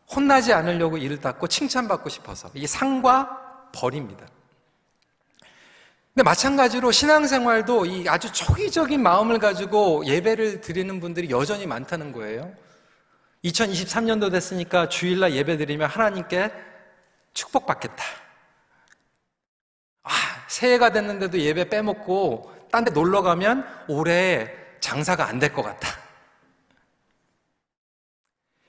혼나지 0.09 0.53
않으려고 0.53 0.97
이를 0.97 1.19
닦고 1.19 1.47
칭찬받고 1.47 2.07
싶어서 2.07 2.49
이게 2.53 2.67
상과 2.67 3.69
벌입니다. 3.73 4.25
근데 6.13 6.23
마찬가지로 6.23 6.91
신앙생활도 6.91 7.85
이 7.85 8.07
아주 8.07 8.31
초기적인 8.31 9.03
마음을 9.03 9.39
가지고 9.39 10.05
예배를 10.05 10.61
드리는 10.61 10.99
분들이 11.01 11.29
여전히 11.31 11.67
많다는 11.67 12.13
거예요. 12.13 12.53
2023년도 13.43 14.31
됐으니까 14.31 14.87
주일날 14.87 15.33
예배 15.33 15.57
드리면 15.57 15.89
하나님께 15.89 16.49
축복받겠다. 17.33 18.22
아, 20.53 20.59
새해가 20.59 20.91
됐는데도 20.91 21.39
예배 21.39 21.69
빼먹고 21.69 22.51
딴 22.71 22.85
데 22.85 22.91
놀러 22.91 23.21
가면 23.21 23.65
올해 23.87 24.51
장사가 24.79 25.27
안 25.27 25.39
될 25.39 25.53
것 25.53 25.63
같다. 25.63 25.89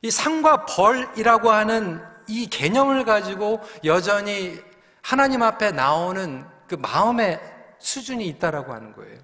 이 0.03 0.11
상과 0.11 0.67
벌이라고 0.67 1.51
하는 1.51 2.03
이 2.29 2.47
개념을 2.49 3.05
가지고 3.05 3.61
여전히 3.85 4.61
하나님 5.03 5.43
앞에 5.43 5.73
나오는 5.73 6.45
그 6.67 6.75
마음의 6.75 7.41
수준이 7.79 8.27
있다라고 8.29 8.73
하는 8.73 8.95
거예요. 8.95 9.19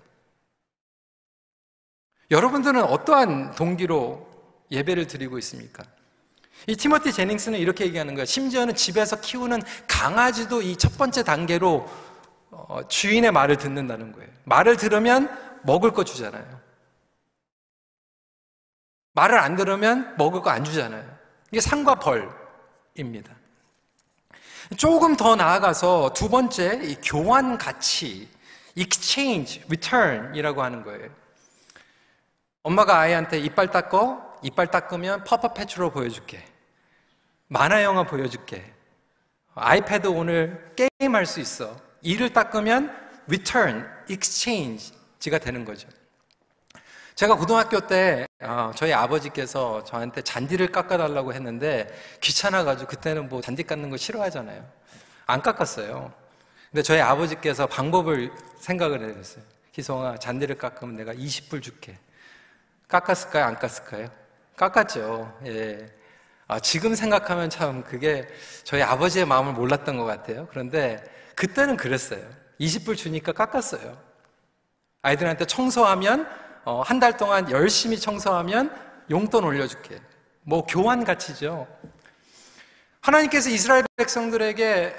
여러분들은 2.31 2.83
어떠한 2.83 3.55
동기로 3.55 4.29
예배를 4.71 5.07
드리고 5.07 5.39
있습니까? 5.39 5.83
이 6.67 6.77
티모티 6.77 7.13
제닝스는 7.13 7.59
이렇게 7.59 7.85
얘기하는 7.87 8.15
거예요. 8.15 8.25
심지어는 8.27 8.75
집에서 8.75 9.21
키우는 9.21 9.63
강아지도 9.89 10.63
이 10.63 10.77
첫 10.77 10.97
번째 10.99 11.23
단계로 11.25 11.87
어, 11.87 12.10
주인의 12.89 13.33
말을 13.33 13.57
듣는다는 13.57 14.13
거예요. 14.13 14.29
말을 14.45 14.77
들으면 14.77 15.29
먹을 15.63 15.93
거 15.93 16.05
주잖아요. 16.05 16.61
말을 19.13 19.39
안 19.39 19.57
들으면 19.57 20.15
먹을 20.17 20.41
거 20.41 20.51
안 20.51 20.65
주잖아요. 20.65 21.05
이게 21.51 21.61
상과 21.61 21.97
벌입니다. 21.97 23.35
조금 24.77 25.17
더 25.17 25.35
나아가서 25.37 26.13
두 26.13 26.29
번째 26.29 26.81
이 26.85 26.97
교환 27.03 27.59
가치, 27.59 28.29
exchange, 28.77 29.63
return이라고 29.67 30.63
하는 30.63 30.83
거예요. 30.85 31.11
엄마가 32.63 32.99
아이한테 33.01 33.39
이빨 33.41 33.71
닦어, 33.71 34.39
이빨 34.43 34.69
닦으면 34.69 35.25
퍼퍼패츄로 35.25 35.91
보여줄게. 35.91 36.45
만화 37.49 37.83
영화 37.83 38.05
보여줄게. 38.05 38.73
아이패드 39.55 40.07
오늘 40.07 40.73
게임 40.77 41.15
할 41.15 41.27
수 41.27 41.41
있어. 41.41 41.77
이를 42.03 42.33
닦으면 42.33 42.95
return, 43.29 43.87
exchange가 44.09 45.39
되는 45.39 45.65
거죠. 45.65 45.89
제가 47.15 47.37
고등학교 47.37 47.81
때 47.81 48.27
어, 48.41 48.73
저희 48.75 48.93
아버지께서 48.95 49.85
저한테 49.85 50.23
잔디를 50.23 50.69
깎아달라고 50.69 51.35
했는데 51.35 51.87
귀찮아가지고 52.21 52.89
그때는 52.89 53.29
뭐 53.29 53.43
잔디 53.43 53.63
깎는 53.63 53.91
거 53.91 53.97
싫어하잖아요. 53.97 54.67
안 55.27 55.43
깎았어요. 55.43 56.13
근데 56.71 56.83
저희 56.83 57.01
아버지께서 57.01 57.67
방법을 57.67 58.33
생각을 58.61 59.03
해냈어요. 59.03 59.45
희성아, 59.77 60.17
잔디를 60.19 60.57
깎으면 60.57 60.97
내가 60.97 61.13
20불 61.13 61.63
줄게. 61.63 61.99
깎았을까요? 62.89 63.45
안 63.45 63.55
깎았을까요? 63.55 64.11
깎았죠. 64.57 65.39
예. 65.47 65.87
아, 66.49 66.59
지금 66.59 66.95
생각하면 66.95 67.51
참 67.51 67.85
그게 67.85 68.27
저희 68.65 68.83
아버지의 68.83 69.25
마음을 69.27 69.53
몰랐던 69.53 69.97
것 69.97 70.05
같아요. 70.05 70.49
그런데 70.51 71.05
그때는 71.41 71.79
그랬어요. 71.79 72.21
20불 72.61 72.99
주니까 72.99 73.33
깎았어요. 73.33 73.97
아이들한테 75.01 75.47
청소하면 75.47 76.29
어, 76.67 76.83
한 76.83 77.01
달 77.01 77.17
동안 77.17 77.51
열심히 77.51 77.99
청소하면 77.99 78.71
용돈 79.11 79.45
올려줄게. 79.45 80.03
뭐 80.43 80.67
교환 80.67 81.03
가치죠. 81.03 81.67
하나님께서 83.01 83.49
이스라엘 83.49 83.85
백성들에게 83.97 84.95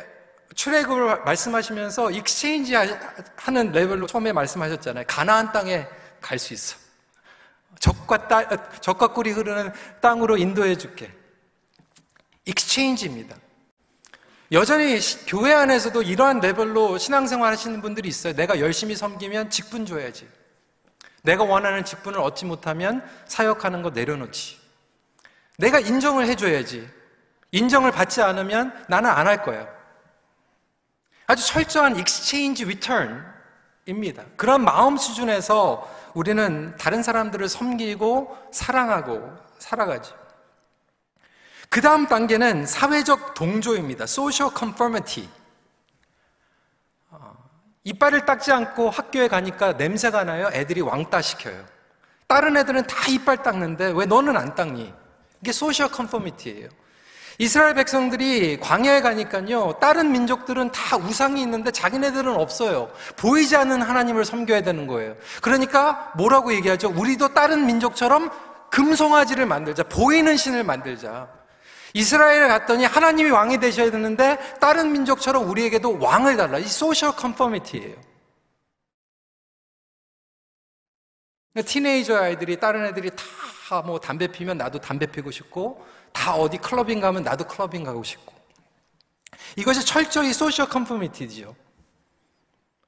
출애굽을 0.56 1.26
말씀하시면서 1.26 2.10
exchange 2.10 2.74
하는 3.36 3.72
레벨로 3.72 4.08
처음에 4.08 4.34
말씀하셨잖아요. 4.34 5.06
가나안 5.08 5.52
땅에 5.52 5.86
갈 6.22 6.40
수 6.40 6.56
있어. 6.56 6.76
젖과 7.80 8.28
딸, 8.28 8.48
젖과 8.82 9.10
꿀이 9.10 9.30
흐르는 9.30 9.72
땅으로 10.02 10.38
인도해 10.38 10.76
줄게. 10.76 11.12
exchange입니다. 12.46 13.36
여전히 14.52 15.00
교회 15.28 15.54
안에서도 15.54 16.02
이러한 16.02 16.42
레벨로 16.42 16.98
신앙생활 16.98 17.54
하시는 17.54 17.82
분들이 17.82 18.10
있어요. 18.10 18.34
내가 18.34 18.60
열심히 18.60 18.96
섬기면 18.96 19.50
직분 19.50 19.86
줘야지. 19.86 20.28
내가 21.24 21.44
원하는 21.44 21.86
직분을 21.86 22.20
얻지 22.20 22.46
못하면 22.46 23.02
사역하는 23.28 23.82
거 23.82 23.92
내려놓지. 23.92 24.60
내가 25.58 25.80
인정을 25.80 26.26
해줘야지. 26.28 26.90
인정을 27.52 27.92
받지 27.92 28.22
않으면 28.22 28.86
나는 28.88 29.10
안 29.10 29.28
할 29.28 29.44
거야. 29.44 29.68
아주 31.28 31.48
철저한 31.48 31.98
exchange 31.98 32.66
return입니다. 32.66 34.26
그런 34.36 34.66
마음 34.66 34.98
수준에서 34.98 35.90
우리는 36.14 36.76
다른 36.78 37.04
사람들을 37.04 37.48
섬기고 37.48 38.38
사랑하고 38.52 39.32
살아가죠. 39.60 40.21
그 41.72 41.80
다음 41.80 42.06
단계는 42.06 42.66
사회적 42.66 43.34
동조입니다. 43.34 44.04
social 44.04 44.54
conformity. 44.54 45.30
이빨을 47.86 48.26
닦지 48.26 48.52
않고 48.52 48.90
학교에 48.90 49.30
가니까 49.30 49.72
냄새가 49.72 50.26
나요. 50.26 50.50
애들이 50.52 50.82
왕따 50.82 51.22
시켜요. 51.22 51.64
다른 52.28 52.58
애들은 52.58 52.88
다 52.88 53.08
이빨 53.10 53.42
닦는데 53.42 53.94
왜 53.96 54.06
너는 54.06 54.36
안 54.36 54.54
닦니? 54.54 54.94
이게 55.42 55.52
소셜 55.54 55.88
컨포미티예요. 55.88 56.68
이스라엘 57.38 57.74
백성들이 57.76 58.60
광야에 58.60 59.00
가니까요. 59.00 59.78
다른 59.80 60.12
민족들은 60.12 60.74
다 60.74 60.98
우상이 60.98 61.42
있는데 61.42 61.72
자기네들은 61.72 62.36
없어요. 62.36 62.92
보이지 63.16 63.56
않는 63.56 63.82
하나님을 63.82 64.26
섬겨야 64.26 64.62
되는 64.62 64.88
거예요. 64.88 65.16
그러니까 65.42 66.12
뭐라고 66.18 66.54
얘기하죠? 66.54 66.90
우리도 66.94 67.30
다른 67.30 67.66
민족처럼 67.66 68.30
금송아지를 68.72 69.46
만들자. 69.46 69.84
보이는 69.84 70.36
신을 70.36 70.66
만들자. 70.66 71.41
이스라엘에 71.94 72.48
갔더니 72.48 72.86
하나님이 72.86 73.30
왕이 73.32 73.60
되셔야 73.60 73.92
되는데 73.92 74.38
다른 74.60 74.92
민족처럼 74.92 75.50
우리에게도 75.50 76.00
왕을 76.00 76.38
달라. 76.38 76.58
이 76.58 76.66
social 76.66 77.16
conformity예요. 77.16 77.96
teenager 81.66 82.16
아이들이 82.18 82.60
다른 82.60 82.86
애들이 82.86 83.10
다 83.10 83.26
뭐 83.80 84.00
담배 84.00 84.28
피면 84.28 84.58
나도 84.58 84.80
담배 84.80 85.06
피고 85.06 85.32
싶고 85.32 85.86
다 86.12 86.36
어디 86.36 86.58
clubbing 86.58 87.00
가면 87.00 87.24
나도 87.24 87.46
clubbing 87.46 87.86
가고 87.86 88.04
싶고 88.04 88.34
이것이 89.56 89.86
철저히 89.86 90.34
social 90.34 90.68
conformity죠. 90.68 91.56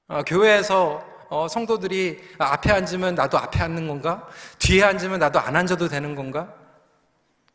어, 0.10 0.24
교회에서 0.24 1.06
어, 1.30 1.48
성도들이 1.48 2.22
앞에 2.38 2.72
앉으면 2.72 3.16
나도 3.16 3.38
앞에 3.38 3.62
앉는 3.62 3.88
건가? 3.88 4.28
뒤에 4.60 4.84
앉으면 4.84 5.20
나도 5.20 5.40
안 5.40 5.56
앉아도 5.56 5.88
되는 5.88 6.16
건가? 6.16 6.54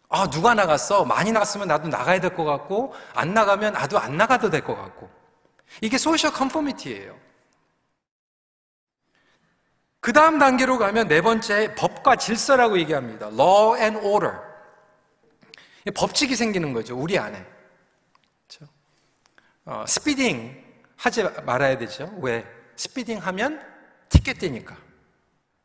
아, 0.08 0.28
누가 0.30 0.54
나갔어? 0.54 1.04
많이 1.04 1.32
나갔으면 1.32 1.68
나도 1.68 1.88
나가야 1.88 2.20
될 2.20 2.34
것 2.34 2.44
같고, 2.44 2.94
안 3.14 3.34
나가면 3.34 3.74
나도 3.74 3.98
안 3.98 4.16
나가도 4.16 4.50
될 4.50 4.62
것 4.64 4.74
같고. 4.74 5.10
이게 5.82 5.98
소셜 5.98 6.32
컨포미티예요. 6.32 7.14
그 10.00 10.12
다음 10.12 10.38
단계로 10.38 10.78
가면 10.78 11.08
네 11.08 11.20
번째 11.20 11.74
법과 11.74 12.16
질서라고 12.16 12.78
얘기합니다. 12.78 13.26
law 13.28 13.78
and 13.78 13.98
order. 14.06 14.38
법칙이 15.94 16.36
생기는 16.36 16.72
거죠, 16.72 16.96
우리 16.96 17.18
안에. 17.18 17.44
그렇죠? 18.46 18.72
어, 19.66 19.84
speeding 19.86 20.64
하지 20.96 21.22
말아야 21.44 21.76
되죠. 21.78 22.10
왜? 22.22 22.46
speeding 22.76 23.18
하면 23.18 23.60
티켓 24.08 24.38
떼니까. 24.38 24.76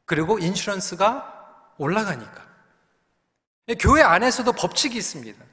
그리고 0.05 0.37
insurance가 0.39 1.73
올라가니까. 1.77 2.43
교회 3.79 4.01
안에서도 4.01 4.51
법칙이 4.51 4.97
있습니다. 4.97 5.43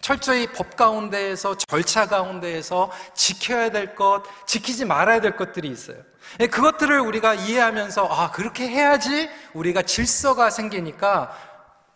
철저히 0.00 0.46
법 0.46 0.76
가운데에서 0.76 1.56
절차 1.56 2.06
가운데에서 2.06 2.92
지켜야 3.14 3.70
될 3.70 3.94
것, 3.94 4.22
지키지 4.46 4.84
말아야 4.84 5.22
될 5.22 5.34
것들이 5.34 5.68
있어요. 5.68 5.96
그것들을 6.38 7.00
우리가 7.00 7.32
이해하면서 7.32 8.06
아, 8.06 8.30
그렇게 8.30 8.68
해야지 8.68 9.30
우리가 9.54 9.80
질서가 9.80 10.50
생기니까 10.50 11.34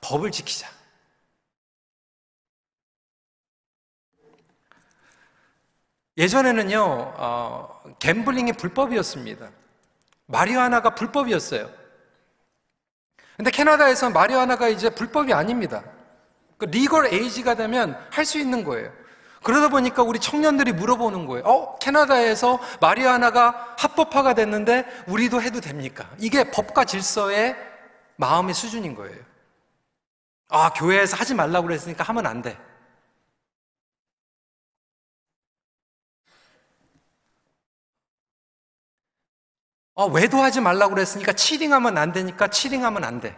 법을 0.01 0.31
지키자. 0.31 0.69
예전에는요, 6.17 6.83
어, 7.17 7.83
갬블링이 7.99 8.55
불법이었습니다. 8.55 9.51
마리화나가 10.27 10.95
불법이었어요. 10.95 11.71
근데 13.39 13.53
캐나다에서 13.53 14.11
마리화나가 14.11 14.69
이제 14.69 14.91
불법이 14.91 15.33
아닙니다. 15.33 15.85
그 16.59 16.65
리걸 16.65 17.07
에이지가 17.15 17.55
되면 17.55 17.97
할 18.11 18.25
수 18.27 18.37
있는 18.39 18.65
거예요. 18.65 18.93
그러다 19.45 19.69
보니까 19.69 20.03
우리 20.03 20.19
청년들이 20.19 20.73
물어보는 20.73 21.25
거예요. 21.27 21.45
어, 21.47 21.79
캐나다에서 21.79 22.59
마리화나가 22.81 23.77
합법화가 23.79 24.35
됐는데 24.35 24.85
우리도 25.07 25.41
해도 25.41 25.61
됩니까? 25.61 26.11
이게 26.19 26.51
법과 26.51 26.85
질서의 26.85 27.57
마음의 28.17 28.55
수준인 28.55 28.97
거예요. 28.97 29.17
아, 30.49 30.73
교회에서 30.73 31.17
하지 31.17 31.35
말라고 31.35 31.69
그랬으니까 31.69 32.03
하면 32.03 32.27
안 32.27 32.43
돼. 32.43 32.59
어, 39.99 40.07
외도하지 40.07 40.61
말라고 40.61 40.95
그랬으니까 40.95 41.33
cheating하면 41.33 41.99
안 41.99 42.13
되니까 42.13 42.47
cheating하면 42.47 43.03
안 43.03 43.21
돼. 43.21 43.37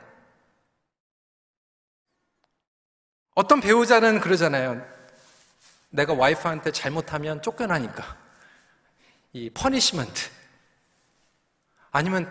어떤 3.34 3.62
배우자는 3.62 4.20
그러잖아요. 4.20 4.86
내가 5.88 6.12
와이프한테 6.12 6.70
잘못하면 6.72 7.40
쫓겨나니까. 7.40 8.14
이 9.32 9.48
punishment. 9.48 10.28
아니면 11.92 12.30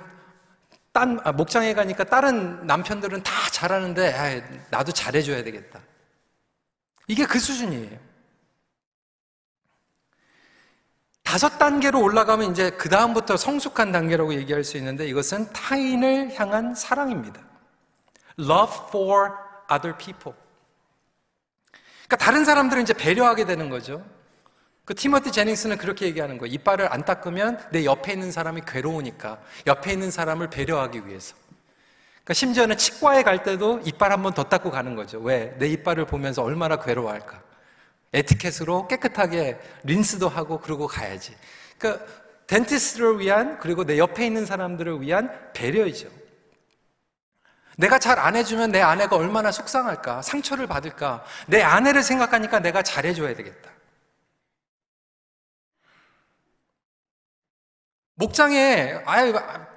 딴 0.91 1.19
아, 1.23 1.31
목장에 1.31 1.73
가니까 1.73 2.03
다른 2.03 2.67
남편들은 2.67 3.23
다 3.23 3.31
잘하는데 3.51 4.13
아, 4.13 4.59
나도 4.69 4.91
잘해줘야 4.91 5.43
되겠다. 5.43 5.81
이게 7.07 7.25
그 7.25 7.39
수준이에요. 7.39 7.97
다섯 11.29 11.59
단계로 11.59 12.01
올라가면 12.01 12.49
이제 12.49 12.71
그 12.71 12.89
다음부터 12.89 13.37
성숙한 13.37 13.91
단계라고 13.91 14.33
얘기할 14.33 14.63
수 14.63 14.77
있는데 14.77 15.07
이것은 15.07 15.53
타인을 15.53 16.33
향한 16.33 16.73
사랑입니다. 16.73 17.39
Love 18.39 18.75
for 18.87 19.29
other 19.71 19.95
people. 19.95 20.35
그러니까 22.07 22.15
다른 22.17 22.43
사람들은 22.45 22.81
이제 22.81 22.93
배려하게 22.95 23.45
되는 23.45 23.69
거죠. 23.69 24.03
그 24.85 24.95
티모티 24.95 25.31
제닝스는 25.31 25.77
그렇게 25.77 26.07
얘기하는 26.07 26.39
거예요. 26.39 26.51
이빨을 26.51 26.91
안 26.91 27.05
닦으면 27.05 27.59
내 27.69 27.85
옆에 27.85 28.13
있는 28.13 28.31
사람이 28.31 28.61
괴로우니까 28.65 29.37
옆에 29.67 29.91
있는 29.91 30.09
사람을 30.09 30.49
배려하기 30.49 31.05
위해서. 31.05 31.35
그러니까 32.23 32.33
심지어는 32.33 32.75
치과에 32.75 33.21
갈 33.21 33.43
때도 33.43 33.81
이빨 33.85 34.11
한 34.11 34.23
번 34.23 34.33
더 34.33 34.45
닦고 34.45 34.71
가는 34.71 34.95
거죠. 34.95 35.19
왜? 35.19 35.55
내 35.59 35.67
이빨을 35.67 36.05
보면서 36.05 36.41
얼마나 36.41 36.77
괴로워할까. 36.77 37.39
에티켓으로 38.13 38.87
깨끗하게 38.87 39.59
린스도 39.83 40.29
하고 40.29 40.59
그러고 40.59 40.87
가야지. 40.87 41.35
그러니까 41.77 42.05
덴티스트를 42.47 43.19
위한 43.19 43.59
그리고 43.59 43.83
내 43.83 43.97
옆에 43.97 44.25
있는 44.25 44.45
사람들을 44.45 45.01
위한 45.01 45.51
배려이죠. 45.53 46.09
내가 47.77 47.97
잘 47.97 48.19
안 48.19 48.35
해주면 48.35 48.71
내 48.71 48.81
아내가 48.81 49.15
얼마나 49.15 49.51
속상할까, 49.51 50.21
상처를 50.21 50.67
받을까. 50.67 51.23
내 51.47 51.61
아내를 51.61 52.03
생각하니까 52.03 52.59
내가 52.59 52.81
잘해줘야 52.81 53.35
되겠다. 53.35 53.69
목장에 58.15 59.01
아유 59.05 59.33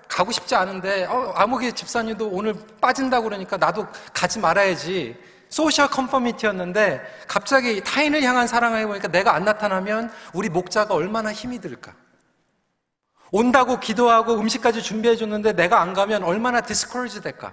가고 0.08 0.32
싶지 0.32 0.54
않은데 0.56 1.04
어, 1.04 1.32
아무개 1.36 1.70
집사님도 1.70 2.28
오늘 2.28 2.54
빠진다고 2.80 3.24
그러니까 3.24 3.56
나도 3.56 3.86
가지 4.12 4.40
말아야지. 4.40 5.16
social 5.52 5.88
conformity였는데 5.88 7.26
갑자기 7.28 7.82
타인을 7.84 8.22
향한 8.22 8.46
사랑을 8.46 8.80
해보니까 8.80 9.08
내가 9.08 9.34
안 9.34 9.44
나타나면 9.44 10.10
우리 10.32 10.48
목자가 10.48 10.94
얼마나 10.94 11.30
힘이 11.30 11.60
들까? 11.60 11.94
온다고 13.30 13.78
기도하고 13.78 14.38
음식까지 14.38 14.82
준비해 14.82 15.14
줬는데 15.14 15.52
내가 15.52 15.82
안 15.82 15.92
가면 15.92 16.24
얼마나 16.24 16.62
discourage 16.62 17.20
될까? 17.20 17.52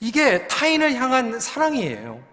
이게 0.00 0.48
타인을 0.48 0.94
향한 0.94 1.38
사랑이에요. 1.38 2.24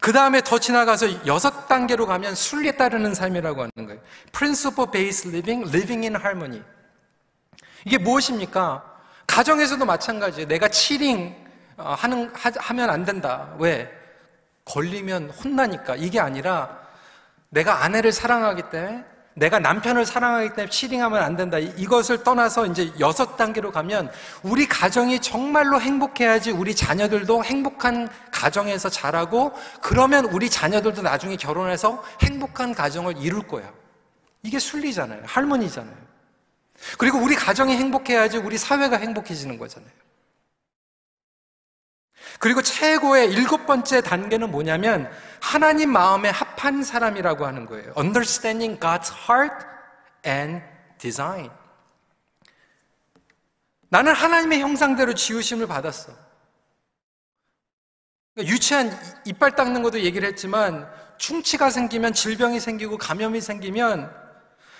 그 0.00 0.14
다음에 0.14 0.40
더 0.40 0.58
지나가서 0.58 1.26
여섯 1.26 1.68
단계로 1.68 2.06
가면 2.06 2.34
순리에 2.34 2.72
따르는 2.72 3.14
삶이라고 3.14 3.60
하는 3.60 3.86
거예요. 3.86 4.00
Principle 4.32 4.90
based 4.90 5.28
living, 5.28 5.68
living 5.68 6.06
in 6.06 6.16
harmony. 6.16 6.64
이게 7.84 7.98
무엇입니까? 7.98 8.82
가정에서도 9.26 9.84
마찬가지예요. 9.84 10.48
내가 10.48 10.68
치링, 10.68 11.34
어, 11.36 11.41
하는, 11.82 12.30
하, 12.34 12.72
면안 12.72 13.04
된다. 13.04 13.54
왜? 13.58 13.92
걸리면 14.64 15.30
혼나니까. 15.30 15.96
이게 15.96 16.20
아니라 16.20 16.78
내가 17.48 17.84
아내를 17.84 18.12
사랑하기 18.12 18.70
때문에 18.70 19.04
내가 19.34 19.58
남편을 19.58 20.04
사랑하기 20.04 20.50
때문에 20.50 20.68
치링하면 20.68 21.22
안 21.22 21.36
된다. 21.36 21.58
이것을 21.58 22.22
떠나서 22.22 22.66
이제 22.66 22.92
여섯 23.00 23.36
단계로 23.36 23.72
가면 23.72 24.10
우리 24.42 24.66
가정이 24.66 25.20
정말로 25.20 25.80
행복해야지 25.80 26.50
우리 26.50 26.74
자녀들도 26.74 27.44
행복한 27.44 28.08
가정에서 28.30 28.88
자라고 28.88 29.52
그러면 29.80 30.26
우리 30.26 30.50
자녀들도 30.50 31.02
나중에 31.02 31.36
결혼해서 31.36 32.02
행복한 32.22 32.74
가정을 32.74 33.16
이룰 33.18 33.42
거야. 33.46 33.70
이게 34.42 34.58
순리잖아요. 34.58 35.22
할머니잖아요. 35.24 36.12
그리고 36.98 37.18
우리 37.18 37.34
가정이 37.34 37.76
행복해야지 37.76 38.38
우리 38.38 38.58
사회가 38.58 38.96
행복해지는 38.96 39.56
거잖아요. 39.56 39.92
그리고 42.42 42.60
최고의 42.60 43.30
일곱 43.30 43.66
번째 43.66 44.00
단계는 44.00 44.50
뭐냐면 44.50 45.08
하나님 45.40 45.92
마음에 45.92 46.28
합한 46.28 46.82
사람이라고 46.82 47.46
하는 47.46 47.66
거예요. 47.66 47.92
Understanding 47.96 48.80
God's 48.80 49.12
heart 49.12 49.64
and 50.26 50.60
design. 50.98 51.50
나는 53.90 54.12
하나님의 54.12 54.58
형상대로 54.58 55.14
지으심을 55.14 55.68
받았어. 55.68 56.12
그러니까 58.34 58.52
유치한 58.52 58.90
이빨 59.24 59.54
닦는 59.54 59.84
것도 59.84 60.00
얘기를 60.00 60.26
했지만 60.26 60.90
충치가 61.18 61.70
생기면 61.70 62.12
질병이 62.12 62.58
생기고 62.58 62.98
감염이 62.98 63.40
생기면 63.40 64.12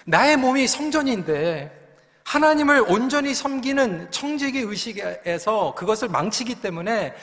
나의 0.04 0.36
몸이 0.36 0.66
성전인데 0.66 1.80
하나님을 2.24 2.86
온전히 2.88 3.34
섬기는 3.34 4.10
청지기 4.10 4.58
의식에서 4.58 5.74
그것을 5.76 6.08
망치기 6.08 6.56
때문에 6.56 7.14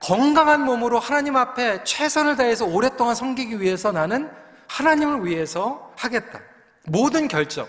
건강한 0.00 0.64
몸으로 0.64 0.98
하나님 0.98 1.36
앞에 1.36 1.84
최선을 1.84 2.36
다해서 2.36 2.64
오랫동안 2.64 3.14
섬기기 3.14 3.60
위해서 3.60 3.92
나는 3.92 4.30
하나님을 4.66 5.26
위해서 5.26 5.92
하겠다. 5.96 6.40
모든 6.86 7.28
결정. 7.28 7.68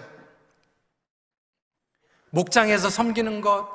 목장에서 2.30 2.89
섬기는 2.89 3.41
것, 3.41 3.67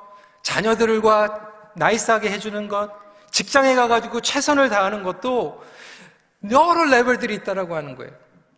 자녀들과 0.42 1.72
나이스하게 1.76 2.30
해주는 2.30 2.68
것, 2.68 2.90
직장에 3.30 3.74
가가지고 3.74 4.22
최선을 4.22 4.70
다하는 4.70 5.02
것도 5.02 5.62
여러 6.50 6.84
레벨들이 6.86 7.34
있다라고 7.34 7.76
하는 7.76 7.94
거예요. 7.94 8.12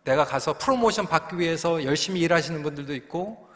내가 0.05 0.23
가서 0.23 0.57
프로모션 0.57 1.07
받기 1.07 1.37
위해서 1.37 1.83
열심히 1.83 2.21
일하시는 2.21 2.63
분들도 2.63 2.95
있고, 2.95 3.49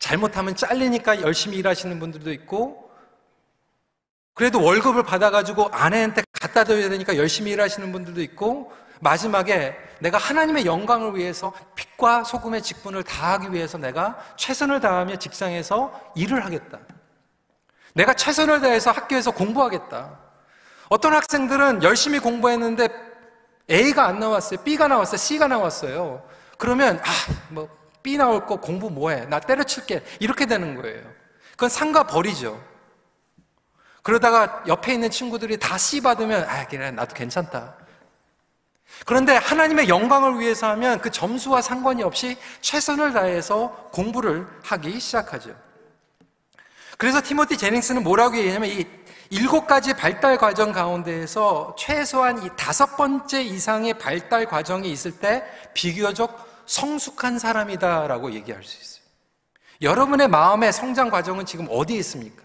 잘못하면 0.00 0.56
잘리니까 0.56 1.20
열심히 1.22 1.58
일하시는 1.58 2.00
분들도 2.00 2.32
있고, 2.32 2.83
그래도 4.34 4.62
월급을 4.62 5.04
받아가지고 5.04 5.68
아내한테 5.70 6.22
갖다 6.40 6.64
줘야 6.64 6.88
되니까 6.88 7.16
열심히 7.16 7.52
일하시는 7.52 7.90
분들도 7.92 8.20
있고, 8.22 8.72
마지막에 9.00 9.76
내가 10.00 10.18
하나님의 10.18 10.66
영광을 10.66 11.14
위해서 11.16 11.52
빛과 11.74 12.24
소금의 12.24 12.62
직분을 12.62 13.04
다하기 13.04 13.52
위해서 13.52 13.78
내가 13.78 14.18
최선을 14.36 14.80
다하며 14.80 15.16
직장에서 15.16 16.12
일을 16.16 16.44
하겠다. 16.44 16.78
내가 17.94 18.14
최선을 18.14 18.60
다해서 18.60 18.90
학교에서 18.90 19.30
공부하겠다. 19.30 20.18
어떤 20.88 21.14
학생들은 21.14 21.82
열심히 21.82 22.18
공부했는데 22.18 22.88
A가 23.70 24.06
안 24.06 24.18
나왔어요. 24.18 24.62
B가 24.62 24.88
나왔어요. 24.88 25.16
C가 25.16 25.46
나왔어요. 25.46 26.22
그러면, 26.58 27.00
아, 27.04 27.10
뭐, 27.50 27.68
B 28.02 28.16
나올 28.16 28.44
거 28.44 28.56
공부 28.56 28.90
뭐해? 28.90 29.26
나 29.26 29.40
때려칠게. 29.40 30.04
이렇게 30.20 30.44
되는 30.44 30.74
거예요. 30.74 31.02
그건 31.52 31.68
상가 31.68 32.02
버리죠. 32.02 32.60
그러다가 34.04 34.62
옆에 34.68 34.92
있는 34.92 35.10
친구들이 35.10 35.58
다 35.58 35.78
C 35.78 36.02
받으면, 36.02 36.44
아, 36.46 36.66
그래, 36.68 36.90
나도 36.90 37.14
괜찮다. 37.14 37.74
그런데 39.06 39.34
하나님의 39.34 39.88
영광을 39.88 40.38
위해서 40.38 40.68
하면 40.68 41.00
그 41.00 41.10
점수와 41.10 41.62
상관이 41.62 42.02
없이 42.02 42.36
최선을 42.60 43.14
다해서 43.14 43.88
공부를 43.92 44.46
하기 44.62 45.00
시작하죠. 45.00 45.56
그래서 46.98 47.22
티모티 47.22 47.56
제닝스는 47.56 48.04
뭐라고 48.04 48.36
얘기하냐면 48.36 48.68
이 48.68 48.86
일곱 49.30 49.66
가지 49.66 49.94
발달 49.94 50.36
과정 50.36 50.70
가운데에서 50.70 51.74
최소한 51.78 52.44
이 52.44 52.50
다섯 52.56 52.96
번째 52.98 53.42
이상의 53.42 53.94
발달 53.94 54.44
과정이 54.44 54.92
있을 54.92 55.18
때 55.18 55.44
비교적 55.72 56.62
성숙한 56.66 57.38
사람이다라고 57.38 58.32
얘기할 58.32 58.62
수 58.62 58.80
있어요. 58.82 59.04
여러분의 59.80 60.28
마음의 60.28 60.74
성장 60.74 61.08
과정은 61.08 61.46
지금 61.46 61.66
어디에 61.70 61.96
있습니까? 61.98 62.43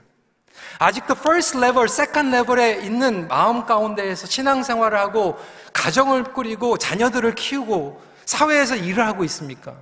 아직도 0.79 1.13
first 1.13 1.57
level, 1.57 1.85
second 1.89 2.35
level에 2.35 2.85
있는 2.85 3.27
마음 3.27 3.65
가운데에서 3.65 4.27
신앙생활을 4.27 4.97
하고 4.97 5.37
가정을 5.73 6.25
꾸리고 6.33 6.77
자녀들을 6.77 7.35
키우고 7.35 8.01
사회에서 8.25 8.75
일을 8.75 9.05
하고 9.05 9.23
있습니까? 9.25 9.75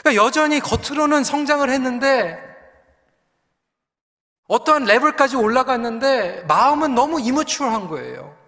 그러니까 0.00 0.22
여전히 0.24 0.60
겉으로는 0.60 1.24
성장을 1.24 1.68
했는데 1.70 2.38
어떠한 4.48 4.84
레벨까지 4.84 5.36
올라갔는데 5.36 6.44
마음은 6.46 6.94
너무 6.94 7.20
이무추한 7.20 7.88
거예요. 7.88 8.43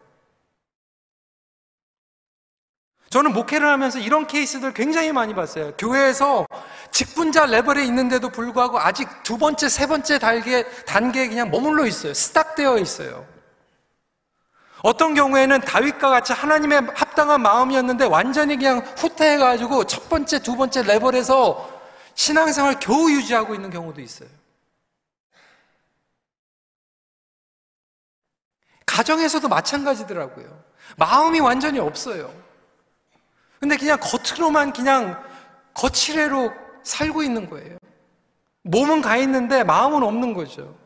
저는 3.11 3.33
목회를 3.33 3.69
하면서 3.69 3.99
이런 3.99 4.27
케이스들 4.27 4.75
굉장히 4.75 5.13
많이 5.13 5.35
봤어요. 5.35 5.73
교회에서 5.77 6.47
직분자 6.91 7.47
레벨에 7.47 7.85
있는데도 7.85 8.31
불구하고 8.31 8.81
아직 8.81 9.09
두 9.23 9.39
번째, 9.39 9.69
세 9.69 9.87
번째 9.87 10.19
단계, 10.19 10.65
단계에 10.85 11.29
그냥 11.29 11.51
머물러 11.51 11.87
있어요. 11.87 12.13
스탁되어 12.13 12.79
있어요. 12.79 13.27
어떤 14.83 15.15
경우에는 15.15 15.61
다윗과 15.61 16.11
같이 16.11 16.33
하나님의 16.33 16.83
합당한 16.95 17.43
마음이었는데 17.43 18.05
완전히 18.07 18.57
그냥 18.57 18.79
후퇴해가지고 18.97 19.85
첫 19.85 20.09
번째, 20.09 20.41
두 20.41 20.57
번째 20.57 20.83
레벨에서 20.83 21.71
신앙생활 22.15 22.81
겨우 22.81 23.11
유지하고 23.11 23.55
있는 23.55 23.71
경우도 23.71 24.01
있어요. 24.01 24.29
가정에서도 28.85 29.47
마찬가지더라고요. 29.49 30.47
마음이 30.97 31.41
완전히 31.41 31.79
없어요. 31.79 32.46
근데 33.61 33.77
그냥 33.77 33.99
겉으로만 34.01 34.73
그냥 34.73 35.23
거칠애로 35.75 36.53
살고 36.83 37.23
있는 37.23 37.49
거예요. 37.49 37.79
몸은 38.63 39.01
가 39.01 39.17
있는데 39.17 39.65
마음은 39.65 40.03
없는 40.03 40.35
거죠. 40.35 40.77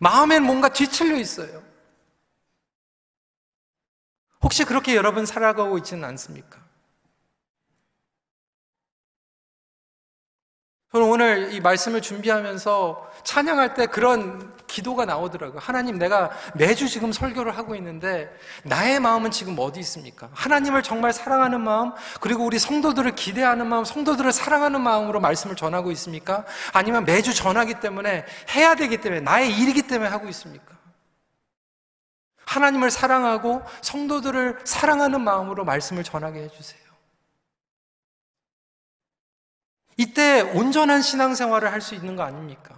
마음엔 0.00 0.42
뭔가 0.42 0.68
뒤틀려 0.68 1.16
있어요. 1.16 1.62
혹시 4.42 4.64
그렇게 4.64 4.94
여러분 4.94 5.24
살아가고 5.24 5.78
있지는 5.78 6.04
않습니까? 6.04 6.62
저는 10.92 11.08
오늘 11.08 11.52
이 11.52 11.60
말씀을 11.60 12.02
준비하면서 12.02 13.12
찬양할 13.24 13.74
때 13.74 13.86
그런 13.86 14.54
기도가 14.74 15.04
나오더라고요. 15.04 15.60
하나님, 15.60 15.98
내가 15.98 16.30
매주 16.54 16.88
지금 16.88 17.12
설교를 17.12 17.56
하고 17.56 17.76
있는데 17.76 18.28
나의 18.64 18.98
마음은 18.98 19.30
지금 19.30 19.54
어디 19.58 19.78
있습니까? 19.80 20.28
하나님을 20.32 20.82
정말 20.82 21.12
사랑하는 21.12 21.60
마음, 21.60 21.92
그리고 22.20 22.44
우리 22.44 22.58
성도들을 22.58 23.14
기대하는 23.14 23.68
마음, 23.68 23.84
성도들을 23.84 24.32
사랑하는 24.32 24.80
마음으로 24.80 25.20
말씀을 25.20 25.54
전하고 25.54 25.92
있습니까? 25.92 26.44
아니면 26.72 27.04
매주 27.04 27.32
전하기 27.32 27.74
때문에 27.74 28.24
해야 28.50 28.74
되기 28.74 29.00
때문에 29.00 29.20
나의 29.20 29.56
일이기 29.56 29.82
때문에 29.82 30.10
하고 30.10 30.28
있습니까? 30.30 30.74
하나님을 32.44 32.90
사랑하고 32.90 33.62
성도들을 33.80 34.58
사랑하는 34.64 35.20
마음으로 35.20 35.64
말씀을 35.64 36.02
전하게 36.02 36.42
해주세요. 36.42 36.82
이때 39.96 40.40
온전한 40.40 41.00
신앙생활을 41.00 41.70
할 41.70 41.80
수 41.80 41.94
있는 41.94 42.16
거 42.16 42.24
아닙니까? 42.24 42.73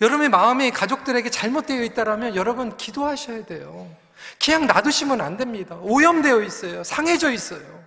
여러분의 0.00 0.28
마음이 0.28 0.70
가족들에게 0.70 1.28
잘못되어 1.30 1.82
있다면 1.82 2.36
여러분 2.36 2.76
기도하셔야 2.76 3.44
돼요. 3.44 3.90
그냥 4.42 4.66
놔두시면 4.66 5.20
안 5.20 5.36
됩니다. 5.36 5.76
오염되어 5.82 6.42
있어요. 6.42 6.84
상해져 6.84 7.32
있어요. 7.32 7.78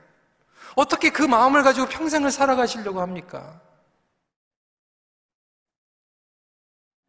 어떻게 0.75 1.09
그 1.09 1.23
마음을 1.23 1.63
가지고 1.63 1.87
평생을 1.87 2.31
살아가시려고 2.31 3.01
합니까? 3.01 3.59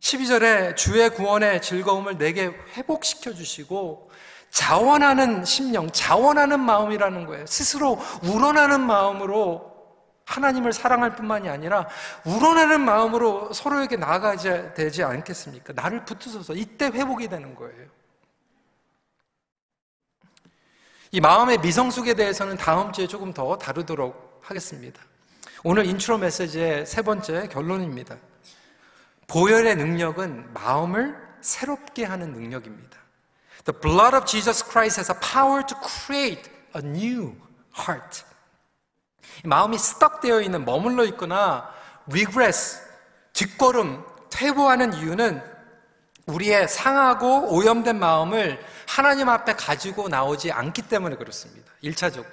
12절에 0.01 0.77
주의 0.77 1.09
구원의 1.11 1.63
즐거움을 1.63 2.19
내게 2.19 2.47
회복시켜 2.47 3.33
주시고 3.33 4.11
자원하는 4.51 5.45
심령, 5.45 5.91
자원하는 5.91 6.61
마음이라는 6.61 7.27
거예요. 7.27 7.47
스스로 7.47 7.99
우러나는 8.23 8.81
마음으로 8.85 9.72
하나님을 10.25 10.73
사랑할 10.73 11.15
뿐만이 11.15 11.49
아니라 11.49 11.89
우러나는 12.25 12.85
마음으로 12.85 13.53
서로에게 13.53 13.97
나아가야 13.97 14.75
되지 14.75 15.03
않겠습니까? 15.03 15.73
나를 15.73 16.05
붙드소서 16.05 16.55
이때 16.55 16.87
회복이 16.87 17.29
되는 17.29 17.55
거예요. 17.55 17.87
이 21.11 21.21
마음의 21.21 21.59
미성숙에 21.59 22.15
대해서는 22.15 22.57
다음 22.57 22.93
주에 22.93 23.07
조금 23.07 23.33
더 23.35 23.59
다루도록 23.59 24.41
하겠습니다. 24.43 25.01
오늘 25.63 25.87
인트로 25.87 26.19
메시지의 26.19 26.87
세 26.87 27.03
번째 27.03 27.49
결론입니다. 27.49 28.17
보혈의 29.27 29.77
능력은 29.77 30.53
마음을 30.55 31.17
새롭게 31.41 32.05
하는 32.05 32.33
능력입니다. 32.33 32.99
The 33.65 33.79
blood 33.81 34.17
of 34.17 34.27
Jesus 34.27 34.65
Christ 34.65 34.99
has 34.99 35.13
a 35.13 35.19
power 35.21 35.63
to 35.67 35.77
create 35.87 36.51
a 36.75 36.83
new 36.83 37.37
heart. 37.77 38.25
마음이 39.45 39.79
스떡되어 39.79 40.41
있는, 40.41 40.65
머물러 40.65 41.05
있거나 41.07 41.69
regress, 42.11 42.81
뒷걸음, 43.33 44.05
퇴보하는 44.31 44.95
이유는 44.95 45.43
우리의 46.27 46.69
상하고 46.69 47.55
오염된 47.55 47.99
마음을 47.99 48.65
하나님 48.87 49.29
앞에 49.29 49.55
가지고 49.55 50.09
나오지 50.09 50.53
않기 50.53 50.83
때문에 50.83 51.17
그렇습니다. 51.17 51.71
1차적으로. 51.83 52.27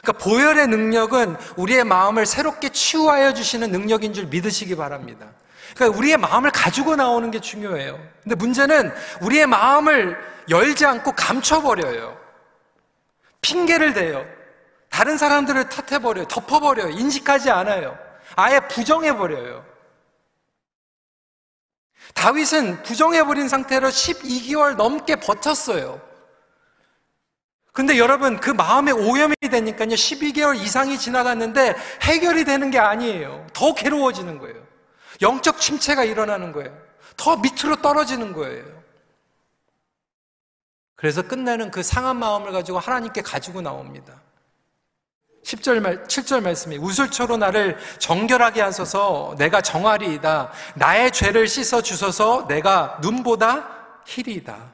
그러니까 0.00 0.24
보혈의 0.24 0.66
능력은 0.66 1.36
우리의 1.56 1.84
마음을 1.84 2.26
새롭게 2.26 2.70
치유하여 2.70 3.34
주시는 3.34 3.70
능력인 3.70 4.14
줄 4.14 4.26
믿으시기 4.26 4.76
바랍니다. 4.76 5.26
그러니까 5.74 5.98
우리의 5.98 6.16
마음을 6.16 6.50
가지고 6.50 6.96
나오는 6.96 7.30
게 7.30 7.40
중요해요. 7.40 7.98
근데 8.22 8.34
문제는 8.34 8.92
우리의 9.20 9.46
마음을 9.46 10.18
열지 10.48 10.84
않고 10.86 11.12
감춰버려요. 11.12 12.18
핑계를 13.40 13.94
대요. 13.94 14.26
다른 14.92 15.16
사람들을 15.16 15.70
탓해버려요. 15.70 16.28
덮어버려요. 16.28 16.90
인식하지 16.90 17.50
않아요. 17.50 17.98
아예 18.36 18.60
부정해버려요. 18.68 19.64
다윗은 22.12 22.82
부정해버린 22.82 23.48
상태로 23.48 23.88
12개월 23.88 24.76
넘게 24.76 25.16
버텼어요. 25.16 25.98
근데 27.72 27.96
여러분, 27.96 28.38
그 28.38 28.50
마음에 28.50 28.92
오염이 28.92 29.34
되니까요, 29.50 29.88
12개월 29.88 30.56
이상이 30.56 30.98
지나갔는데 30.98 31.74
해결이 32.02 32.44
되는 32.44 32.70
게 32.70 32.78
아니에요. 32.78 33.46
더 33.54 33.74
괴로워지는 33.74 34.38
거예요. 34.38 34.62
영적 35.22 35.58
침체가 35.58 36.04
일어나는 36.04 36.52
거예요. 36.52 36.70
더 37.16 37.38
밑으로 37.38 37.76
떨어지는 37.76 38.34
거예요. 38.34 38.82
그래서 40.96 41.22
끝내는 41.22 41.70
그 41.70 41.82
상한 41.82 42.18
마음을 42.18 42.52
가지고 42.52 42.78
하나님께 42.78 43.22
가지고 43.22 43.62
나옵니다. 43.62 44.20
10절 45.44 45.80
말, 45.80 46.04
7절 46.04 46.42
말씀이 46.42 46.78
우슬초로 46.78 47.36
나를 47.36 47.76
정결하게 47.98 48.60
하소서 48.60 49.34
내가 49.38 49.60
정아리이다. 49.60 50.52
나의 50.76 51.10
죄를 51.10 51.48
씻어 51.48 51.82
주소서 51.82 52.46
내가 52.46 52.98
눈보다 53.02 53.68
희리이다. 54.06 54.72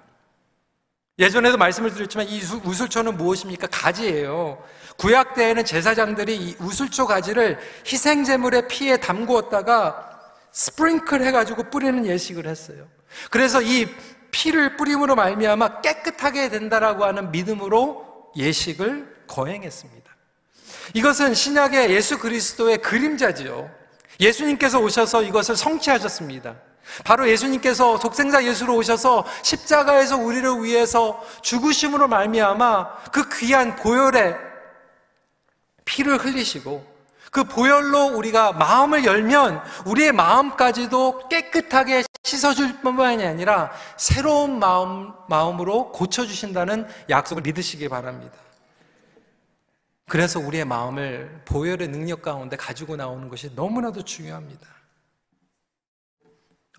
예전에도 1.18 1.56
말씀을 1.56 1.92
드렸지만 1.92 2.28
이 2.28 2.40
우슬초는 2.64 3.16
무엇입니까? 3.16 3.66
가지예요. 3.70 4.62
구약 4.98 5.34
때에는 5.34 5.64
제사장들이 5.64 6.36
이 6.36 6.56
우슬초 6.60 7.06
가지를 7.06 7.58
희생 7.86 8.24
제물의 8.24 8.68
피에 8.68 8.98
담구었다가 8.98 10.08
스프링클 10.52 11.22
해가지고 11.22 11.70
뿌리는 11.70 12.06
예식을 12.06 12.46
했어요. 12.46 12.86
그래서 13.30 13.62
이 13.62 13.88
피를 14.30 14.76
뿌림으로 14.76 15.16
말미암아 15.16 15.80
깨끗하게 15.80 16.50
된다라고 16.50 17.04
하는 17.04 17.30
믿음으로 17.30 18.32
예식을 18.36 19.24
거행했습니다. 19.26 20.07
이것은 20.94 21.34
신약의 21.34 21.90
예수 21.90 22.18
그리스도의 22.18 22.78
그림자지요. 22.78 23.70
예수님께서 24.20 24.80
오셔서 24.80 25.22
이것을 25.22 25.56
성취하셨습니다. 25.56 26.54
바로 27.04 27.28
예수님께서 27.28 27.98
독생자 27.98 28.44
예수로 28.44 28.74
오셔서 28.76 29.26
십자가에서 29.42 30.16
우리를 30.16 30.62
위해서 30.62 31.22
죽으심으로 31.42 32.08
말미암아 32.08 32.94
그 33.12 33.28
귀한 33.38 33.76
보혈의 33.76 34.36
피를 35.84 36.18
흘리시고 36.18 36.98
그 37.30 37.44
보혈로 37.44 38.16
우리가 38.16 38.52
마음을 38.52 39.04
열면 39.04 39.62
우리의 39.84 40.12
마음까지도 40.12 41.28
깨끗하게 41.28 42.04
씻어줄 42.22 42.80
뿐만이 42.80 43.24
아니라 43.24 43.70
새로운 43.96 44.58
마음, 44.58 45.12
마음으로 45.28 45.92
고쳐주신다는 45.92 46.86
약속을 47.08 47.42
믿으시기 47.42 47.88
바랍니다. 47.88 48.36
그래서 50.08 50.40
우리의 50.40 50.64
마음을 50.64 51.42
보혈의 51.44 51.88
능력 51.88 52.22
가운데 52.22 52.56
가지고 52.56 52.96
나오는 52.96 53.28
것이 53.28 53.52
너무나도 53.54 54.02
중요합니다. 54.02 54.66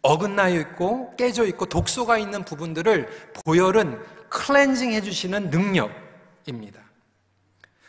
어긋나 0.02 0.50
있고 0.50 1.16
깨져 1.16 1.46
있고 1.46 1.66
독소가 1.66 2.18
있는 2.18 2.44
부분들을 2.44 3.32
보혈은 3.46 4.02
클렌징 4.30 4.94
해주시는 4.94 5.52
능력입니다. 5.52 6.82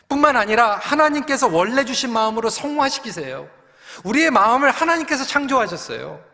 뿐만 0.07 0.35
아니라 0.35 0.75
하나님께서 0.75 1.47
원래 1.47 1.85
주신 1.85 2.11
마음으로 2.11 2.49
성화시키세요. 2.49 3.49
우리의 4.03 4.29
마음을 4.29 4.69
하나님께서 4.69 5.23
창조하셨어요. 5.23 6.30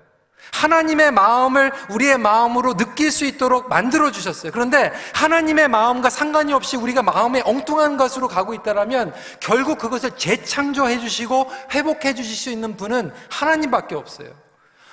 하나님의 0.54 1.12
마음을 1.12 1.72
우리의 1.90 2.18
마음으로 2.18 2.76
느낄 2.76 3.12
수 3.12 3.26
있도록 3.26 3.70
만들어 3.70 4.12
주셨어요. 4.12 4.52
그런데 4.52 4.92
하나님의 5.14 5.68
마음과 5.68 6.10
상관이 6.10 6.54
없이 6.54 6.78
우리가 6.78 7.04
마음에 7.04 7.42
엉뚱한 7.46 7.98
것으로 7.98 8.28
가고 8.28 8.54
있다면 8.54 9.14
결국 9.40 9.78
그것을 9.78 10.18
재창조해 10.18 11.00
주시고 11.00 11.52
회복해 11.72 12.14
주실 12.14 12.36
수 12.36 12.50
있는 12.50 12.78
분은 12.78 13.14
하나님밖에 13.30 13.96
없어요. 13.96 14.30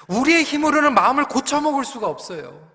우리의 0.08 0.42
힘으로는 0.44 0.94
마음을 0.94 1.24
고쳐 1.24 1.60
먹을 1.60 1.84
수가 1.84 2.06
없어요. 2.08 2.74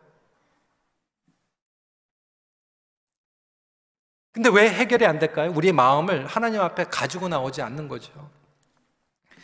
근데 4.32 4.50
왜 4.50 4.70
해결이 4.70 5.06
안 5.06 5.20
될까요? 5.20 5.52
우리의 5.54 5.74
마음을 5.74 6.26
하나님 6.26 6.62
앞에 6.62 6.86
가지고 6.86 7.28
나오지 7.28 7.62
않는 7.62 7.88
거죠. 7.88 8.30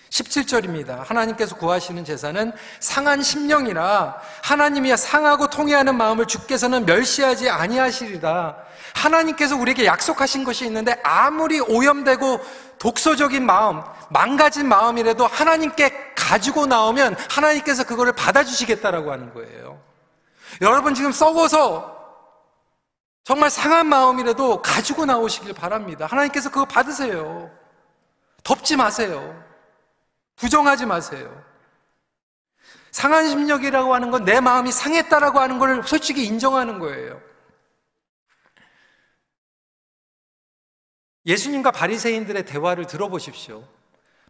17절입니다. 0.09 1.05
하나님께서 1.05 1.55
구하시는 1.55 2.05
제사는 2.05 2.51
상한 2.79 3.21
심령이라 3.21 4.21
하나님이 4.43 4.95
상하고 4.95 5.47
통해하는 5.47 5.95
마음을 5.97 6.25
주께서는 6.25 6.85
멸시하지 6.85 7.49
아니하시리라. 7.49 8.55
하나님께서 8.93 9.55
우리에게 9.55 9.85
약속하신 9.85 10.43
것이 10.43 10.65
있는데 10.65 10.99
아무리 11.03 11.59
오염되고 11.59 12.39
독소적인 12.79 13.45
마음, 13.45 13.81
망가진 14.09 14.67
마음이라도 14.67 15.27
하나님께 15.27 16.13
가지고 16.15 16.65
나오면 16.65 17.15
하나님께서 17.29 17.83
그거를 17.83 18.13
받아주시겠다라고 18.13 19.11
하는 19.11 19.33
거예요. 19.33 19.79
여러분 20.61 20.93
지금 20.93 21.11
썩어서 21.11 21.95
정말 23.23 23.49
상한 23.49 23.87
마음이라도 23.87 24.61
가지고 24.61 25.05
나오시길 25.05 25.53
바랍니다. 25.53 26.05
하나님께서 26.05 26.49
그거 26.49 26.65
받으세요. 26.65 27.49
덮지 28.43 28.77
마세요. 28.77 29.44
부정하지 30.35 30.85
마세요. 30.85 31.43
상한 32.91 33.27
심력이라고 33.27 33.93
하는 33.93 34.09
건 34.11 34.23
내 34.25 34.39
마음이 34.39 34.71
상했다라고 34.71 35.39
하는 35.39 35.59
걸 35.59 35.83
솔직히 35.85 36.25
인정하는 36.25 36.79
거예요. 36.79 37.21
예수님과 41.25 41.71
바리새인들의 41.71 42.45
대화를 42.45 42.85
들어보십시오. 42.87 43.67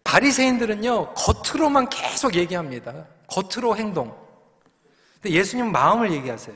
바리새인들은요 0.04 1.14
겉으로만 1.14 1.90
계속 1.90 2.36
얘기합니다. 2.36 3.06
겉으로 3.28 3.76
행동. 3.76 4.16
근데 5.22 5.32
예수님 5.36 5.72
마음을 5.72 6.12
얘기하세요. 6.12 6.56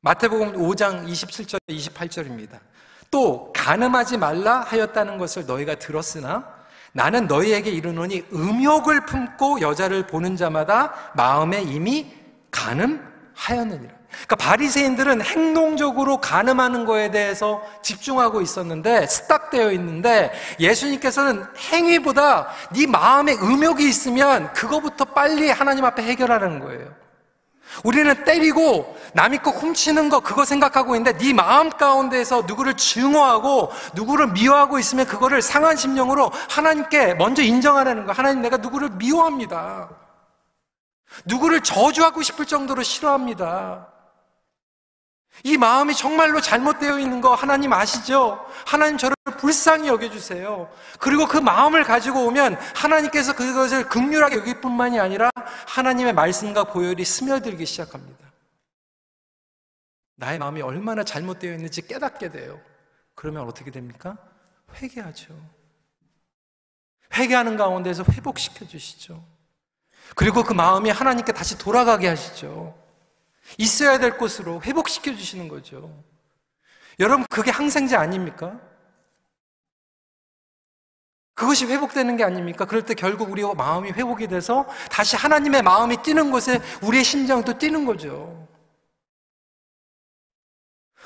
마태복음 0.00 0.52
5장 0.54 1.06
27절 1.08 1.58
28절입니다. 1.68 2.60
또 3.10 3.52
가늠하지 3.54 4.18
말라 4.18 4.60
하였다는 4.60 5.18
것을 5.18 5.46
너희가 5.46 5.76
들었으나 5.76 6.63
나는 6.96 7.26
너희에게 7.26 7.70
이르노니 7.70 8.24
음욕을 8.32 9.04
품고 9.04 9.60
여자를 9.60 10.06
보는 10.06 10.36
자마다 10.36 10.94
마음에 11.14 11.60
이미 11.60 12.12
가늠하였느니라. 12.52 13.92
그러니까 14.08 14.36
바리새인들은 14.36 15.22
행동적으로 15.22 16.18
가늠하는 16.18 16.84
거에 16.86 17.10
대해서 17.10 17.60
집중하고 17.82 18.40
있었는데 18.40 19.08
스탁되어 19.08 19.72
있는데 19.72 20.30
예수님께서는 20.60 21.44
행위보다 21.72 22.46
네 22.72 22.86
마음에 22.86 23.34
음욕이 23.34 23.88
있으면 23.88 24.52
그거부터 24.52 25.04
빨리 25.04 25.50
하나님 25.50 25.84
앞에 25.84 26.00
해결하라는 26.04 26.60
거예요. 26.60 27.03
우리는 27.82 28.24
때리고 28.24 28.96
남이 29.14 29.38
거 29.38 29.50
훔치는 29.50 30.08
거 30.08 30.20
그거 30.20 30.44
생각하고 30.44 30.94
있는데 30.96 31.18
네 31.18 31.32
마음 31.32 31.70
가운데에서 31.70 32.42
누구를 32.42 32.74
증오하고 32.74 33.70
누구를 33.94 34.28
미워하고 34.28 34.78
있으면 34.78 35.06
그거를 35.06 35.42
상한 35.42 35.76
심령으로 35.76 36.30
하나님께 36.50 37.14
먼저 37.14 37.42
인정하라는 37.42 38.04
거예요. 38.04 38.12
하나님 38.12 38.42
내가 38.42 38.58
누구를 38.58 38.90
미워합니다. 38.90 39.88
누구를 41.26 41.60
저주하고 41.62 42.22
싶을 42.22 42.46
정도로 42.46 42.82
싫어합니다. 42.82 43.93
이 45.42 45.56
마음이 45.56 45.94
정말로 45.94 46.40
잘못되어 46.40 46.98
있는 46.98 47.20
거 47.20 47.34
하나님 47.34 47.72
아시죠? 47.72 48.46
하나님 48.66 48.96
저를 48.96 49.14
불쌍히 49.38 49.88
여겨주세요. 49.88 50.70
그리고 50.98 51.26
그 51.26 51.36
마음을 51.36 51.84
가지고 51.84 52.26
오면 52.26 52.54
하나님께서 52.74 53.34
그것을 53.34 53.88
극률하게 53.88 54.36
여길 54.36 54.60
뿐만이 54.60 55.00
아니라 55.00 55.30
하나님의 55.68 56.14
말씀과 56.14 56.64
보혈이 56.64 57.04
스며들기 57.04 57.66
시작합니다. 57.66 58.32
나의 60.16 60.38
마음이 60.38 60.62
얼마나 60.62 61.04
잘못되어 61.04 61.52
있는지 61.52 61.86
깨닫게 61.86 62.30
돼요. 62.30 62.60
그러면 63.14 63.46
어떻게 63.46 63.70
됩니까? 63.70 64.16
회개하죠. 64.76 65.34
회개하는 67.12 67.56
가운데서 67.56 68.04
회복시켜 68.10 68.66
주시죠. 68.66 69.24
그리고 70.14 70.42
그 70.42 70.52
마음이 70.52 70.90
하나님께 70.90 71.32
다시 71.32 71.58
돌아가게 71.58 72.08
하시죠. 72.08 72.83
있어야 73.58 73.98
될 73.98 74.16
곳으로 74.16 74.62
회복시켜 74.62 75.14
주시는 75.14 75.48
거죠. 75.48 76.02
여러분, 77.00 77.26
그게 77.28 77.50
항생제 77.50 77.96
아닙니까? 77.96 78.60
그것이 81.34 81.66
회복되는 81.66 82.16
게 82.16 82.24
아닙니까? 82.24 82.64
그럴 82.64 82.84
때 82.84 82.94
결국 82.94 83.30
우리 83.30 83.42
마음이 83.42 83.90
회복이 83.90 84.28
돼서 84.28 84.66
다시 84.90 85.16
하나님의 85.16 85.62
마음이 85.62 85.96
뛰는 86.02 86.30
곳에 86.30 86.60
우리의 86.80 87.02
심장도 87.02 87.58
뛰는 87.58 87.84
거죠. 87.84 88.46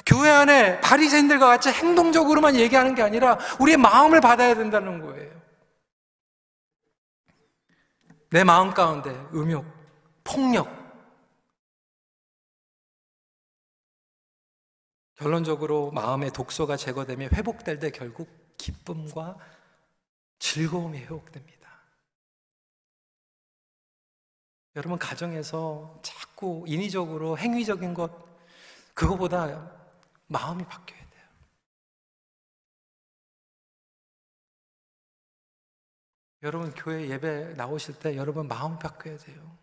교회 0.04 0.30
안에 0.30 0.80
바리새인들과 0.80 1.46
같이 1.46 1.70
행동적으로만 1.70 2.56
얘기하는 2.56 2.94
게 2.94 3.02
아니라 3.02 3.38
우리의 3.58 3.78
마음을 3.78 4.20
받아야 4.20 4.54
된다는 4.54 5.00
거예요. 5.00 5.38
내 8.30 8.44
마음 8.44 8.74
가운데 8.74 9.10
음욕, 9.32 9.64
폭력, 10.22 10.77
결론적으로 15.18 15.90
마음의 15.90 16.32
독소가 16.32 16.76
제거되며 16.76 17.28
회복될 17.32 17.80
때 17.80 17.90
결국 17.90 18.28
기쁨과 18.56 19.36
즐거움이 20.38 20.98
회복됩니다. 20.98 21.58
여러분 24.76 24.96
가정에서 24.96 25.98
자꾸 26.02 26.64
인위적으로 26.68 27.36
행위적인 27.36 27.94
것 27.94 28.12
그거보다 28.94 29.72
마음이 30.28 30.64
바뀌어야 30.64 31.00
돼요. 31.10 31.28
여러분 36.44 36.72
교회 36.74 37.08
예배 37.08 37.54
나오실 37.54 37.98
때 37.98 38.16
여러분 38.16 38.46
마음 38.46 38.78
바뀌어야 38.78 39.18
돼요. 39.18 39.58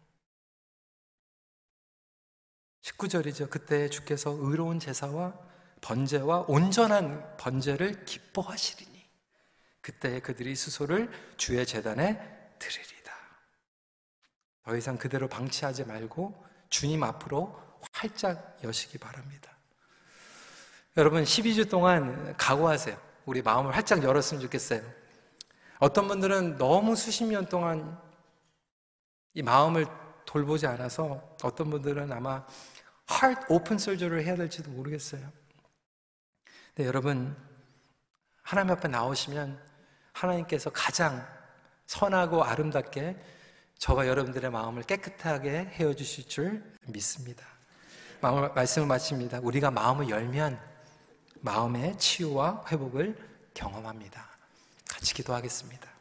19절이죠. 2.81 3.49
그때 3.49 3.89
주께서 3.89 4.31
의로운 4.31 4.81
제사와 4.81 5.44
번제와 5.85 6.45
온전한 6.47 7.37
번제를 7.37 8.05
기뻐하시리니 8.05 9.05
그때 9.81 10.19
그들이 10.19 10.55
수소를 10.55 11.11
주의 11.37 11.63
재단에 11.63 12.15
드리리다. 12.57 13.13
더 14.63 14.75
이상 14.75 14.97
그대로 14.97 15.27
방치하지 15.27 15.85
말고 15.85 16.43
주님 16.69 17.03
앞으로 17.03 17.61
활짝 17.93 18.57
여시기 18.63 18.97
바랍니다. 18.97 19.55
여러분 20.97 21.23
12주 21.23 21.69
동안 21.69 22.35
각오하세요. 22.35 22.99
우리 23.25 23.43
마음을 23.43 23.75
활짝 23.75 24.01
열었으면 24.03 24.41
좋겠어요. 24.41 24.81
어떤 25.77 26.07
분들은 26.07 26.57
너무 26.57 26.95
수십 26.95 27.25
년 27.25 27.45
동안 27.45 28.01
이 29.35 29.43
마음을 29.43 29.85
돌보지 30.25 30.65
않아서 30.65 31.35
어떤 31.43 31.69
분들은 31.69 32.11
아마 32.11 32.43
heart 33.07 33.53
open 33.53 33.75
surgery를 33.75 34.25
해야 34.25 34.35
될지도 34.35 34.71
모르겠어요. 34.71 35.44
네, 36.75 36.85
여러분 36.85 37.33
하나님 38.41 38.71
앞에 38.71 38.89
나오시면 38.89 39.57
하나님께서 40.11 40.69
가장 40.71 41.25
선하고 41.85 42.43
아름답게 42.43 43.15
저와 43.77 44.07
여러분들의 44.07 44.51
마음을 44.51 44.83
깨끗하게 44.83 45.69
헤어 45.71 45.93
주실 45.93 46.27
줄 46.27 46.61
믿습니다. 46.87 47.45
마음을, 48.19 48.51
말씀을 48.53 48.87
마칩니다. 48.87 49.39
우리가 49.41 49.71
마음을 49.71 50.09
열면 50.09 50.59
마음의 51.39 51.97
치유와 51.97 52.65
회복을 52.69 53.15
경험합니다. 53.53 54.27
같이 54.89 55.13
기도하겠습니다. 55.13 55.94